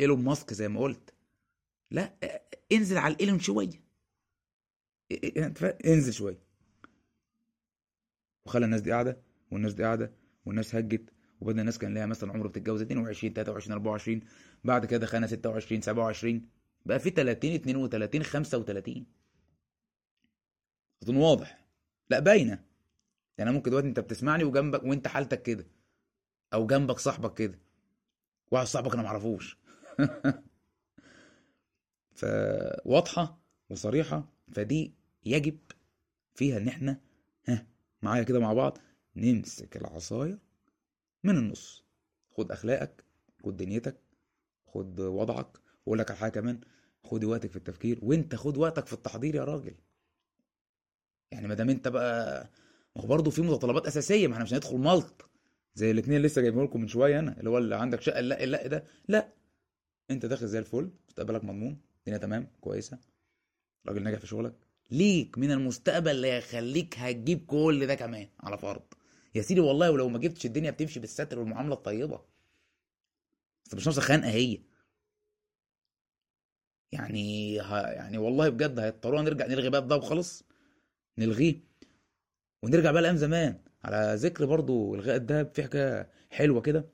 إيلون 0.00 0.24
ماسك 0.24 0.54
زي 0.54 0.68
ما 0.68 0.80
قلت. 0.80 1.14
لا 1.90 2.14
انزل 2.72 2.98
على 2.98 3.14
الايلون 3.14 3.38
شوية؟ 3.40 3.84
انزل 5.86 6.12
شوية. 6.12 6.38
وخلى 8.46 8.64
الناس 8.64 8.80
دي 8.80 8.92
قاعدة 8.92 9.22
والناس 9.50 9.74
دي 9.74 9.82
قاعدة 9.82 10.12
والناس 10.46 10.74
هجت. 10.74 11.10
وبدأ 11.40 11.60
الناس 11.60 11.78
كان 11.78 11.94
ليها 11.94 12.06
مثلا 12.06 12.32
عمر 12.32 12.46
بتتجوز 12.46 12.82
22 12.82 13.32
23 13.32 13.72
24 13.72 14.20
بعد 14.64 14.86
كده 14.86 14.98
دخلنا 15.00 15.26
26 15.26 15.80
27 15.80 16.48
بقى 16.86 16.98
في 17.00 17.10
30 17.10 17.50
32 17.54 18.22
35 18.22 19.06
أظن 21.02 21.16
واضح. 21.16 21.66
لا 22.10 22.18
باينة. 22.18 22.64
يعني 23.38 23.50
ممكن 23.52 23.70
دلوقتي 23.70 23.88
أنت 23.88 24.00
بتسمعني 24.00 24.44
وجنبك 24.44 24.84
وأنت 24.84 25.08
حالتك 25.08 25.42
كده 25.42 25.66
أو 26.54 26.66
جنبك 26.66 26.98
صاحبك 26.98 27.34
كده 27.34 27.58
واحد 28.50 28.66
صاحبك 28.66 28.94
أنا 28.94 29.02
معرفوش. 29.02 29.58
فواضحة 32.14 33.38
وصريحة 33.70 34.32
فدي 34.52 34.94
يجب 35.24 35.58
فيها 36.34 36.56
إن 36.56 36.68
إحنا 36.68 37.00
ها 37.48 37.66
معايا 38.02 38.22
كده 38.22 38.40
مع 38.40 38.52
بعض 38.52 38.78
نمسك 39.16 39.76
العصاية 39.76 40.38
من 41.24 41.38
النص. 41.38 41.84
خد 42.36 42.52
أخلاقك 42.52 43.04
خد 43.44 43.56
دنيتك 43.56 44.00
خد 44.66 45.00
وضعك. 45.00 45.58
واقول 45.86 45.98
لك 45.98 46.10
على 46.10 46.20
حاجة 46.20 46.30
كمان 46.30 46.60
خد 47.04 47.24
وقتك 47.24 47.50
في 47.50 47.56
التفكير 47.56 47.98
وأنت 48.02 48.34
خد 48.34 48.56
وقتك 48.56 48.86
في 48.86 48.92
التحضير 48.92 49.34
يا 49.34 49.44
راجل. 49.44 49.74
يعني 51.32 51.48
ما 51.48 51.54
دام 51.54 51.70
أنت 51.70 51.88
بقى 51.88 52.50
ما 52.96 53.02
هو 53.02 53.06
برضه 53.06 53.30
في 53.30 53.42
متطلبات 53.42 53.86
أساسية 53.86 54.26
ما 54.26 54.32
إحنا 54.34 54.44
مش 54.44 54.54
هندخل 54.54 54.76
ملط. 54.76 55.30
زي 55.74 55.90
الاثنين 55.90 56.22
لسه 56.22 56.42
جايبهم 56.42 56.64
لكم 56.64 56.80
من 56.80 56.88
شوية 56.88 57.18
أنا 57.18 57.38
اللي 57.38 57.50
هو 57.50 57.58
اللي 57.58 57.76
عندك 57.76 58.00
شقة 58.02 58.20
لا 58.20 58.46
لا 58.46 58.66
ده 58.66 58.84
لا 59.08 59.28
أنت 60.10 60.26
داخل 60.26 60.46
زي 60.48 60.58
الفل 60.58 60.90
مستقبلك 61.08 61.44
مضمون 61.44 61.78
الدنيا 61.98 62.18
تمام 62.18 62.48
كويسة. 62.60 62.98
راجل 63.86 64.02
ناجح 64.02 64.18
في 64.18 64.26
شغلك. 64.26 64.54
ليك 64.90 65.38
من 65.38 65.50
المستقبل 65.50 66.10
اللي 66.10 66.32
هيخليك 66.32 66.98
هتجيب 66.98 67.46
كل 67.46 67.86
ده 67.86 67.94
كمان 67.94 68.28
على 68.40 68.58
فرض. 68.58 68.82
يا 69.34 69.42
سيدي 69.42 69.60
والله 69.60 69.90
ولو 69.90 70.08
ما 70.08 70.18
جبتش 70.18 70.46
الدنيا 70.46 70.70
بتمشي 70.70 71.00
بالستر 71.00 71.38
والمعاملة 71.38 71.74
الطيبة. 71.74 72.20
بس 73.66 73.74
مش 73.74 73.86
ناقصة 73.86 74.02
خنقه 74.02 74.30
هي. 74.30 74.58
يعني 76.92 77.60
ه... 77.60 77.80
يعني 77.80 78.18
والله 78.18 78.48
بجد 78.48 78.78
هيضطرونا 78.78 79.22
نرجع 79.22 79.46
نلغي 79.46 79.70
بقى 79.70 79.86
ده 79.86 79.96
وخلاص. 79.96 80.44
نلغيه. 81.18 81.60
ونرجع 82.64 82.90
بقى 82.90 83.02
لأيام 83.02 83.16
زمان. 83.16 83.58
على 83.84 84.14
ذكر 84.18 84.44
برضو 84.44 84.94
الغاء 84.94 85.16
الدهب 85.16 85.50
في 85.54 85.62
حكايه 85.62 86.08
حلوة 86.30 86.60
كده. 86.60 86.86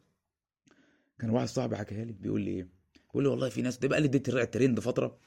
كان 1.18 1.30
واحد 1.30 1.48
صاحبي 1.48 1.76
حكاها 1.76 2.04
لي 2.04 2.12
بيقول 2.12 2.40
لي 2.40 2.50
إيه؟ 2.50 2.68
بيقول 3.08 3.22
لي 3.24 3.28
والله 3.28 3.48
في 3.48 3.62
ناس 3.62 3.78
ده 3.78 3.88
بقى 3.88 4.00
لي 4.00 4.06
اديت 4.06 4.28
الترند 4.28 4.80
فترة. 4.80 5.18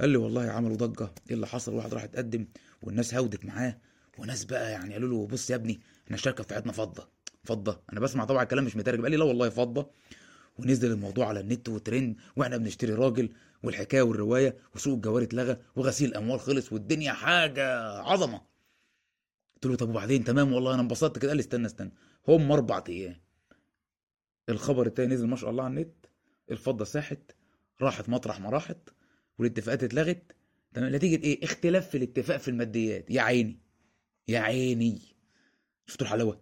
قال 0.00 0.10
لي 0.10 0.16
والله 0.16 0.50
عملوا 0.50 0.76
ضجة 0.76 1.10
إيه 1.28 1.34
اللي 1.34 1.46
حصل؟ 1.46 1.74
واحد 1.74 1.94
راح 1.94 2.04
يتقدم 2.04 2.46
والناس 2.82 3.14
هودت 3.14 3.44
معاه. 3.44 3.78
وناس 4.18 4.44
بقى 4.44 4.70
يعني 4.72 4.92
قالوا 4.94 5.08
له 5.08 5.26
بص 5.26 5.50
يا 5.50 5.56
ابني 5.56 5.80
إحنا 6.04 6.16
الشركة 6.16 6.44
بتاعتنا 6.44 6.72
فضة 6.72 7.08
فضة. 7.44 7.80
أنا 7.92 8.00
بسمع 8.00 8.24
طبعا 8.24 8.42
الكلام 8.42 8.64
مش 8.64 8.76
مترجم. 8.76 9.02
قال 9.02 9.10
لي 9.10 9.16
لا 9.16 9.24
والله 9.24 9.48
فضة. 9.48 9.90
ونزل 10.58 10.90
الموضوع 10.92 11.26
على 11.28 11.40
النت 11.40 11.68
وترند 11.68 12.16
وإحنا 12.36 12.56
بنشتري 12.56 12.92
راجل 12.92 13.28
والحكاية 13.62 14.02
والرواية 14.02 14.56
وسوق 14.74 14.94
الجوار 14.94 15.22
اتلغى 15.22 15.56
وغسيل 15.76 16.08
الأموال 16.10 16.40
خلص 16.40 16.72
والدنيا 16.72 17.12
حاجة 17.12 17.78
عظمة. 17.98 18.51
قلت 19.62 19.70
له 19.70 19.76
طب 19.76 19.88
وبعدين؟ 19.88 20.24
تمام 20.24 20.52
والله 20.52 20.74
أنا 20.74 20.82
انبسطت 20.82 21.18
كده. 21.18 21.28
قال 21.28 21.36
لي 21.36 21.40
استنى 21.40 21.66
استنى. 21.66 21.92
هم 22.28 22.52
أربع 22.52 22.84
أيام. 22.88 23.16
الخبر 24.48 24.86
التاني 24.86 25.14
نزل 25.14 25.28
ما 25.28 25.36
شاء 25.36 25.50
الله 25.50 25.64
على 25.64 25.70
النت. 25.70 26.06
الفضة 26.50 26.84
ساحت 26.84 27.32
راحت 27.82 28.08
مطرح 28.08 28.40
ما 28.40 28.50
راحت 28.50 28.88
والاتفاقات 29.38 29.82
اتلغت. 29.84 30.36
تمام؟ 30.74 30.94
نتيجة 30.94 31.24
إيه؟ 31.24 31.44
اختلاف 31.44 31.88
في 31.88 31.96
الاتفاق 31.96 32.36
في 32.36 32.48
الماديات. 32.48 33.10
يا 33.10 33.22
عيني 33.22 33.58
يا 34.28 34.38
عيني. 34.38 35.00
شفتوا 35.86 36.06
الحلاوة؟ 36.06 36.40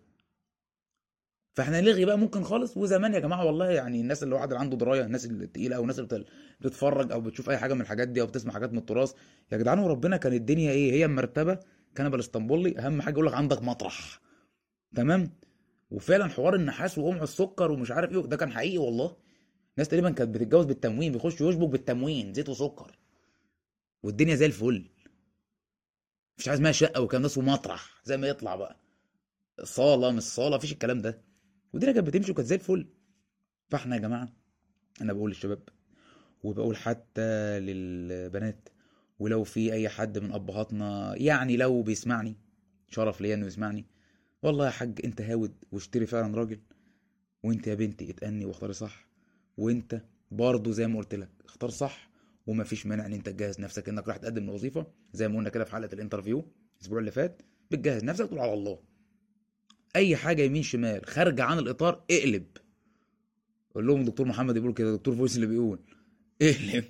فإحنا 1.54 1.80
نلغي 1.80 2.04
بقى 2.04 2.18
ممكن 2.18 2.42
خالص. 2.42 2.76
وزمان 2.76 3.14
يا 3.14 3.18
جماعة 3.18 3.44
والله 3.44 3.70
يعني 3.70 4.00
الناس 4.00 4.22
اللي 4.22 4.34
واحد 4.34 4.52
عنده 4.52 4.76
دراية 4.76 5.04
الناس 5.04 5.24
اللي 5.24 5.46
تقيلة 5.46 5.76
أو 5.76 5.82
الناس 5.82 5.98
اللي 5.98 6.24
بتتفرج 6.60 7.12
أو 7.12 7.20
بتشوف 7.20 7.50
أي 7.50 7.58
حاجة 7.58 7.74
من 7.74 7.80
الحاجات 7.80 8.08
دي 8.08 8.20
أو 8.20 8.26
بتسمع 8.26 8.52
حاجات 8.52 8.72
من 8.72 8.78
التراث. 8.78 9.12
يا 9.52 9.58
جدعان 9.58 9.78
وربنا 9.78 10.16
كان 10.16 10.32
الدنيا 10.32 10.72
إيه؟ 10.72 10.92
هي 10.92 11.04
المرتبه 11.04 11.58
كنبه 11.96 12.14
الاسطنبولي 12.14 12.78
أهم 12.78 13.02
حاجة 13.02 13.14
يقول 13.14 13.26
لك 13.26 13.34
عندك 13.34 13.62
مطرح. 13.62 14.20
تمام؟ 14.94 15.30
وفعلا 15.90 16.28
حوار 16.28 16.54
النحاس 16.54 16.98
وقمع 16.98 17.22
السكر 17.22 17.70
ومش 17.70 17.90
عارف 17.90 18.12
إيه 18.12 18.20
ده 18.22 18.36
كان 18.36 18.52
حقيقي 18.52 18.78
والله. 18.78 19.16
ناس 19.76 19.88
تقريبا 19.88 20.10
كانت 20.10 20.34
بتتجوز 20.34 20.64
بالتموين 20.64 21.12
بيخشوا 21.12 21.50
يشبك 21.50 21.68
بالتموين 21.68 22.34
زيت 22.34 22.48
وسكر. 22.48 22.98
والدنيا 24.02 24.34
زي 24.34 24.46
الفل. 24.46 24.90
مفيش 26.34 26.48
حاجة 26.48 26.56
اسمها 26.56 26.72
شقة 26.72 27.00
وكلام 27.00 27.22
ده 27.22 27.30
ومطرح 27.36 28.00
زي 28.04 28.16
ما 28.16 28.28
يطلع 28.28 28.56
بقى. 28.56 28.76
صالة 29.64 30.10
مش 30.10 30.22
صالة 30.22 30.56
مفيش 30.56 30.72
الكلام 30.72 31.02
ده. 31.02 31.22
والدنيا 31.72 31.92
كانت 31.92 32.06
بتمشي 32.06 32.32
وكانت 32.32 32.48
زي 32.48 32.54
الفل. 32.54 32.86
فاحنا 33.68 33.96
يا 33.96 34.00
جماعة 34.00 34.28
أنا 35.00 35.12
بقول 35.12 35.30
للشباب 35.30 35.62
وبقول 36.44 36.76
حتى 36.76 37.60
للبنات 37.60 38.68
ولو 39.20 39.44
في 39.44 39.72
أي 39.72 39.88
حد 39.88 40.18
من 40.18 40.32
أبهاتنا 40.32 41.14
يعني 41.16 41.56
لو 41.56 41.82
بيسمعني 41.82 42.36
شرف 42.88 43.20
ليا 43.20 43.34
إنه 43.34 43.46
يسمعني 43.46 43.86
والله 44.42 44.66
يا 44.66 44.70
حاج 44.70 45.00
أنت 45.04 45.20
هاود 45.20 45.54
واشتري 45.72 46.06
فعلا 46.06 46.36
راجل 46.36 46.60
وأنت 47.42 47.66
يا 47.66 47.74
بنتي 47.74 48.10
اتأني 48.10 48.44
واختاري 48.44 48.72
صح 48.72 49.06
وأنت 49.56 50.02
برضه 50.30 50.72
زي 50.72 50.86
ما 50.86 50.98
قلت 50.98 51.14
لك 51.14 51.28
اختار 51.44 51.70
صح 51.70 52.10
ومفيش 52.46 52.86
مانع 52.86 53.06
إن 53.06 53.12
أنت 53.12 53.28
تجهز 53.28 53.60
نفسك 53.60 53.88
إنك 53.88 54.08
راح 54.08 54.16
تقدم 54.16 54.46
لوظيفة 54.46 54.86
زي 55.12 55.28
ما 55.28 55.36
قلنا 55.36 55.48
كده 55.50 55.64
في 55.64 55.72
حلقة 55.72 55.94
ال 55.94 55.99
interview 55.99 56.44
الأسبوع 56.76 56.98
اللي 56.98 57.10
فات 57.10 57.42
بتجهز 57.70 58.04
نفسك 58.04 58.26
تقول 58.26 58.38
على 58.38 58.52
الله. 58.52 58.78
أي 59.96 60.16
حاجة 60.16 60.42
يمين 60.42 60.62
شمال 60.62 61.06
خارجه 61.06 61.44
عن 61.44 61.58
الإطار 61.58 62.04
اقلب. 62.10 62.46
قول 63.74 63.86
لهم 63.86 64.04
دكتور 64.04 64.26
محمد 64.26 64.54
بيقول 64.54 64.74
كده 64.74 64.94
دكتور 64.96 65.14
فويس 65.14 65.36
اللي 65.36 65.46
بيقول 65.46 65.80
اقلب. 66.42 66.84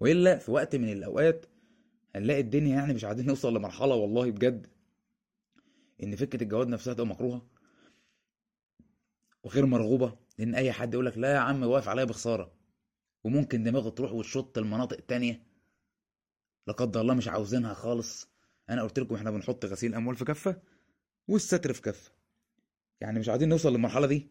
وإلا 0.00 0.38
في 0.38 0.50
وقت 0.50 0.76
من 0.76 0.92
الأوقات 0.92 1.46
هنلاقي 2.16 2.40
الدنيا 2.40 2.74
يعني 2.74 2.94
مش 2.94 3.04
عايزين 3.04 3.26
نوصل 3.30 3.56
لمرحلة 3.56 3.94
والله 3.94 4.30
بجد 4.30 4.66
إن 6.02 6.16
فكرة 6.16 6.42
الجواز 6.42 6.68
نفسها 6.68 6.94
تبقى 6.94 7.06
مكروهة 7.06 7.46
وغير 9.44 9.66
مرغوبة 9.66 10.16
لأن 10.38 10.54
أي 10.54 10.72
حد 10.72 10.94
يقول 10.94 11.06
لك 11.06 11.18
لا 11.18 11.32
يا 11.34 11.38
عم 11.38 11.62
واقف 11.62 11.88
عليا 11.88 12.04
بخسارة 12.04 12.52
وممكن 13.24 13.62
دماغه 13.62 13.88
تروح 13.88 14.12
وتشط 14.12 14.58
المناطق 14.58 15.00
تانية 15.00 15.48
لا 16.68 16.72
قدر 16.74 17.00
الله 17.00 17.14
مش 17.14 17.28
عاوزينها 17.28 17.74
خالص. 17.74 18.28
أنا 18.70 18.82
قلت 18.82 18.98
لكم 18.98 19.14
إحنا 19.14 19.30
بنحط 19.30 19.64
غسيل 19.64 19.94
أموال 19.94 20.16
في 20.16 20.24
كفة 20.24 20.62
والستر 21.28 21.72
في 21.72 21.82
كفة. 21.82 22.12
يعني 23.00 23.18
مش 23.18 23.28
عايزين 23.28 23.48
نوصل 23.48 23.72
للمرحلة 23.72 24.06
دي. 24.06 24.30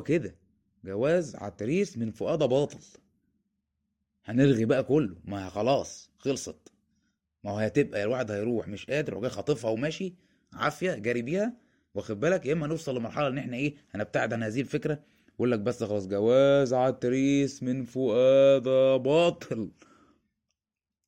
هو 0.00 0.04
كده. 0.04 0.34
جواز 0.84 1.36
عتريس 1.36 1.98
من 1.98 2.10
فؤاد 2.10 2.38
باطل. 2.42 2.78
هنلغي 4.24 4.64
بقى 4.64 4.84
كله. 4.84 5.16
ما 5.24 5.46
هي 5.46 5.50
خلاص 5.50 6.10
خلصت. 6.18 6.72
ما 7.44 7.50
هو 7.50 7.56
هتبقى 7.58 8.02
الواحد 8.02 8.30
هيروح. 8.30 8.68
مش 8.68 8.86
قادر 8.86 9.18
وجاي 9.18 9.30
خاطفها 9.30 9.70
وماشي. 9.70 10.14
عافية 10.52 10.94
جاري 10.94 11.22
بيها. 11.22 11.56
واخد 11.94 12.20
بالك؟ 12.20 12.46
يا 12.46 12.52
إما 12.52 12.66
نوصل 12.66 12.96
لمرحلة 12.96 13.28
إن 13.28 13.38
إحنا 13.38 13.56
إيه 13.56 13.74
هنبتعد 13.90 14.32
عن 14.32 14.42
هذه 14.42 14.60
الفكرة 14.60 15.02
يقول 15.34 15.50
لك 15.50 15.60
بس 15.60 15.84
خلاص 15.84 16.06
جواز 16.06 16.74
عتريس 16.74 17.62
من 17.62 17.84
فؤاد 17.84 18.62
باطل. 19.02 19.70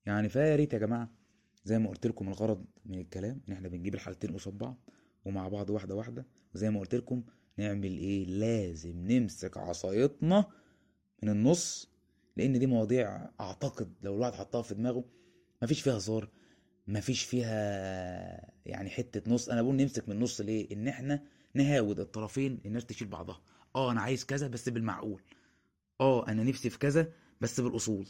يعني 0.06 0.28
فيا 0.28 0.56
ريت 0.56 0.72
يا 0.72 0.78
جماعة 0.78 1.10
زي 1.64 1.78
ما 1.78 1.88
قلت 1.90 2.06
لكم 2.06 2.28
الغرض 2.28 2.64
من 2.84 2.98
الكلام 2.98 3.40
إن 3.48 3.52
إحنا 3.52 3.68
بنجيب 3.68 3.94
الحالتين 3.94 4.32
قصاد 4.34 4.58
بعض. 4.58 4.90
ومع 5.24 5.48
بعض 5.48 5.70
واحدة 5.70 5.94
واحدة 5.94 6.26
وزي 6.54 6.70
ما 6.70 6.80
قلت 6.80 6.94
لكم 6.94 7.22
نعمل 7.58 7.98
إيه؟ 7.98 8.24
لازم 8.26 9.12
نمسك 9.12 9.56
عصايتنا 9.56 10.44
من 11.22 11.28
النص 11.28 11.90
لأن 12.36 12.58
دي 12.58 12.66
مواضيع 12.66 13.30
أعتقد 13.40 13.94
لو 14.02 14.14
الواحد 14.14 14.34
حطها 14.34 14.62
في 14.62 14.74
دماغه 14.74 15.04
مفيش 15.62 15.80
فيها 15.82 15.96
هزار 15.96 16.28
مفيش 16.88 17.24
فيها 17.24 18.52
يعني 18.66 18.90
حتة 18.90 19.30
نص. 19.30 19.48
أنا 19.48 19.62
بقول 19.62 19.74
نمسك 19.76 20.08
من 20.08 20.14
النص 20.16 20.40
ليه؟ 20.40 20.72
إن 20.72 20.88
إحنا 20.88 21.22
نهاود 21.54 22.00
الطرفين 22.00 22.60
الناس 22.66 22.86
تشيل 22.86 23.08
بعضها. 23.08 23.40
آه 23.76 23.92
أنا 23.92 24.00
عايز 24.00 24.24
كذا 24.24 24.48
بس 24.48 24.68
بالمعقول. 24.68 25.22
آه 26.00 26.28
أنا 26.28 26.44
نفسي 26.44 26.70
في 26.70 26.78
كذا 26.78 27.12
بس 27.40 27.60
بالأصول. 27.60 28.06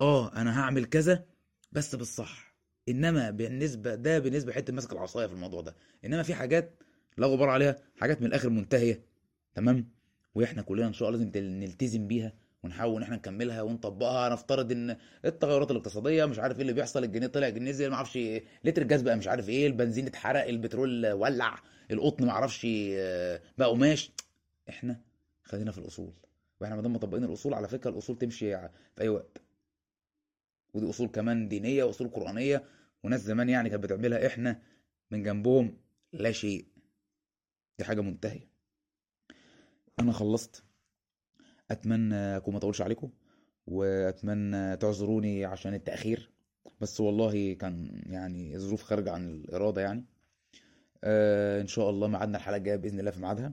آه 0.00 0.32
أنا 0.32 0.60
هعمل 0.60 0.84
كذا 0.84 1.24
بس 1.72 1.94
بالصح. 1.94 2.47
إنما 2.88 3.30
بالنسبة 3.30 3.94
ده 3.94 4.18
بالنسبة 4.18 4.52
حتة 4.52 4.72
ماسك 4.72 4.92
العصاية 4.92 5.26
في 5.26 5.32
الموضوع 5.32 5.60
ده. 5.60 5.76
إنما 6.04 6.22
في 6.22 6.34
حاجات 6.34 6.74
لا 7.18 7.26
غبار 7.26 7.48
عليها 7.48 7.76
حاجات 7.96 8.20
من 8.20 8.26
الآخر 8.26 8.48
منتهية. 8.48 9.00
تمام؟ 9.54 9.88
وإحنا 10.34 10.62
كلنا 10.62 10.86
إن 10.86 10.92
شاء 10.92 11.08
الله 11.08 11.18
لازم 11.20 11.32
نلتزم 11.36 12.06
بيها 12.06 12.32
ونحاول 12.62 12.96
إن 12.96 13.02
إحنا 13.02 13.16
نكملها 13.16 13.62
ونطبقها 13.62 14.28
نفترض 14.28 14.72
إن 14.72 14.96
التغيرات 15.24 15.70
الاقتصادية 15.70 16.24
مش 16.24 16.38
عارف 16.38 16.56
إيه 16.56 16.62
اللي 16.62 16.72
بيحصل 16.72 17.04
الجنيه 17.04 17.26
طلع 17.26 17.48
الجنيه 17.48 17.70
نزل 17.70 17.88
ما 17.88 17.94
أعرفش 17.94 18.16
إيه، 18.16 18.44
لتر 18.64 18.82
الجاز 18.82 19.02
بقى 19.02 19.16
مش 19.16 19.28
عارف 19.28 19.48
إيه 19.48 19.66
البنزين 19.66 20.06
اتحرق 20.06 20.44
البترول 20.44 21.06
ولع 21.12 21.58
القطن 21.90 22.26
ما 22.26 22.30
أعرفش 22.32 22.66
آه، 22.70 23.40
بقى 23.58 23.68
قماش. 23.68 24.12
إحنا 24.68 25.00
خلينا 25.42 25.72
في 25.72 25.78
الأصول. 25.78 26.12
وإحنا 26.60 26.76
ما 26.76 26.82
دام 26.82 26.92
مطبقين 26.92 27.24
الأصول 27.24 27.54
على 27.54 27.68
فكرة 27.68 27.90
الأصول 27.90 28.18
تمشي 28.18 28.56
في 28.96 29.00
أي 29.00 29.08
وقت. 29.08 29.40
ودي 30.74 30.90
أصول 30.90 31.08
كمان 31.08 31.48
دينية 31.48 31.84
وأصول 31.84 32.08
قرآنية. 32.08 32.64
وناس 33.04 33.20
زمان 33.20 33.48
يعني 33.48 33.70
كانت 33.70 33.82
بتعملها 33.84 34.26
إحنا 34.26 34.62
من 35.10 35.22
جنبهم 35.22 35.76
لا 36.12 36.32
شيء. 36.32 36.66
دي 37.78 37.84
حاجة 37.84 38.00
منتهية. 38.00 38.48
أنا 40.00 40.12
خلصت. 40.12 40.64
أتمنى 41.70 42.14
أكون 42.36 42.52
ما 42.54 42.58
اطولش 42.58 42.80
عليكم. 42.80 43.10
وأتمنى 43.66 44.76
تعذروني 44.76 45.44
عشان 45.44 45.74
التأخير. 45.74 46.30
بس 46.80 47.00
والله 47.00 47.52
كان 47.54 48.02
يعني 48.06 48.58
ظروف 48.58 48.82
خارجة 48.82 49.12
عن 49.12 49.28
الإرادة 49.28 49.80
يعني. 49.82 50.04
آه 51.04 51.60
إن 51.60 51.66
شاء 51.66 51.90
الله 51.90 52.08
ميعادنا 52.08 52.38
الحلقة 52.38 52.56
الجاية 52.56 52.76
بإذن 52.76 53.00
الله 53.00 53.10
في 53.10 53.20
ميعادها. 53.20 53.52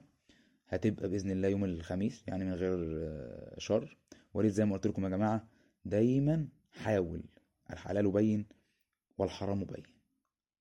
هتبقى 0.67 1.09
بإذن 1.09 1.31
الله 1.31 1.47
يوم 1.47 1.65
الخميس 1.65 2.23
يعني 2.27 2.45
من 2.45 2.53
غير 2.53 2.77
آه، 3.03 3.55
شر. 3.59 3.97
وليد 4.33 4.51
زي 4.51 4.65
ما 4.65 4.73
قلت 4.73 4.87
لكم 4.87 5.03
يا 5.03 5.09
جماعة 5.09 5.47
دايما 5.85 6.47
حاول. 6.75 7.23
الحلال 7.71 8.11
بين 8.11 8.45
والحرام 9.17 9.63
بين. 9.63 9.83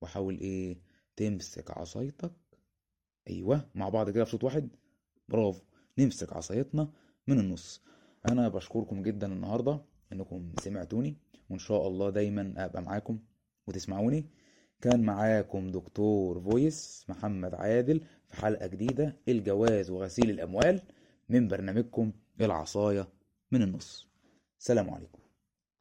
وحاول 0.03 0.39
إيه؟ 0.39 0.79
تمسك 1.17 1.71
عصايتك. 1.71 2.33
أيوه 3.31 3.69
مع 3.75 3.89
بعض 3.89 4.11
كده 4.11 4.25
في 4.25 4.31
صوت 4.31 4.45
واحد. 4.45 4.69
برافو. 5.29 5.63
نمسك 5.99 6.33
عصايتنا 6.33 6.93
من 7.27 7.39
النص. 7.39 7.83
أنا 8.29 8.49
بشكركم 8.49 9.03
جدا 9.03 9.33
النهارده 9.33 9.81
إنكم 10.13 10.53
سمعتوني 10.61 11.17
وإن 11.51 11.59
شاء 11.59 11.89
الله 11.89 12.11
دايما 12.11 12.55
أبقى 12.57 12.83
معاكم 12.83 13.19
وتسمعوني. 13.67 14.27
كان 14.81 15.03
معاكم 15.03 15.71
دكتور 15.71 16.41
فويس 16.41 17.05
محمد 17.09 17.55
عادل 17.55 18.01
في 18.29 18.37
حلقة 18.37 18.67
جديدة 18.67 19.17
الجواز 19.29 19.91
وغسيل 19.91 20.31
الأموال 20.31 20.81
من 21.29 21.49
برنامجكم 21.49 22.13
العصاية 22.41 23.09
من 23.53 23.63
النص. 23.63 24.09
سلام 24.59 24.91
عليكم. 24.91 25.24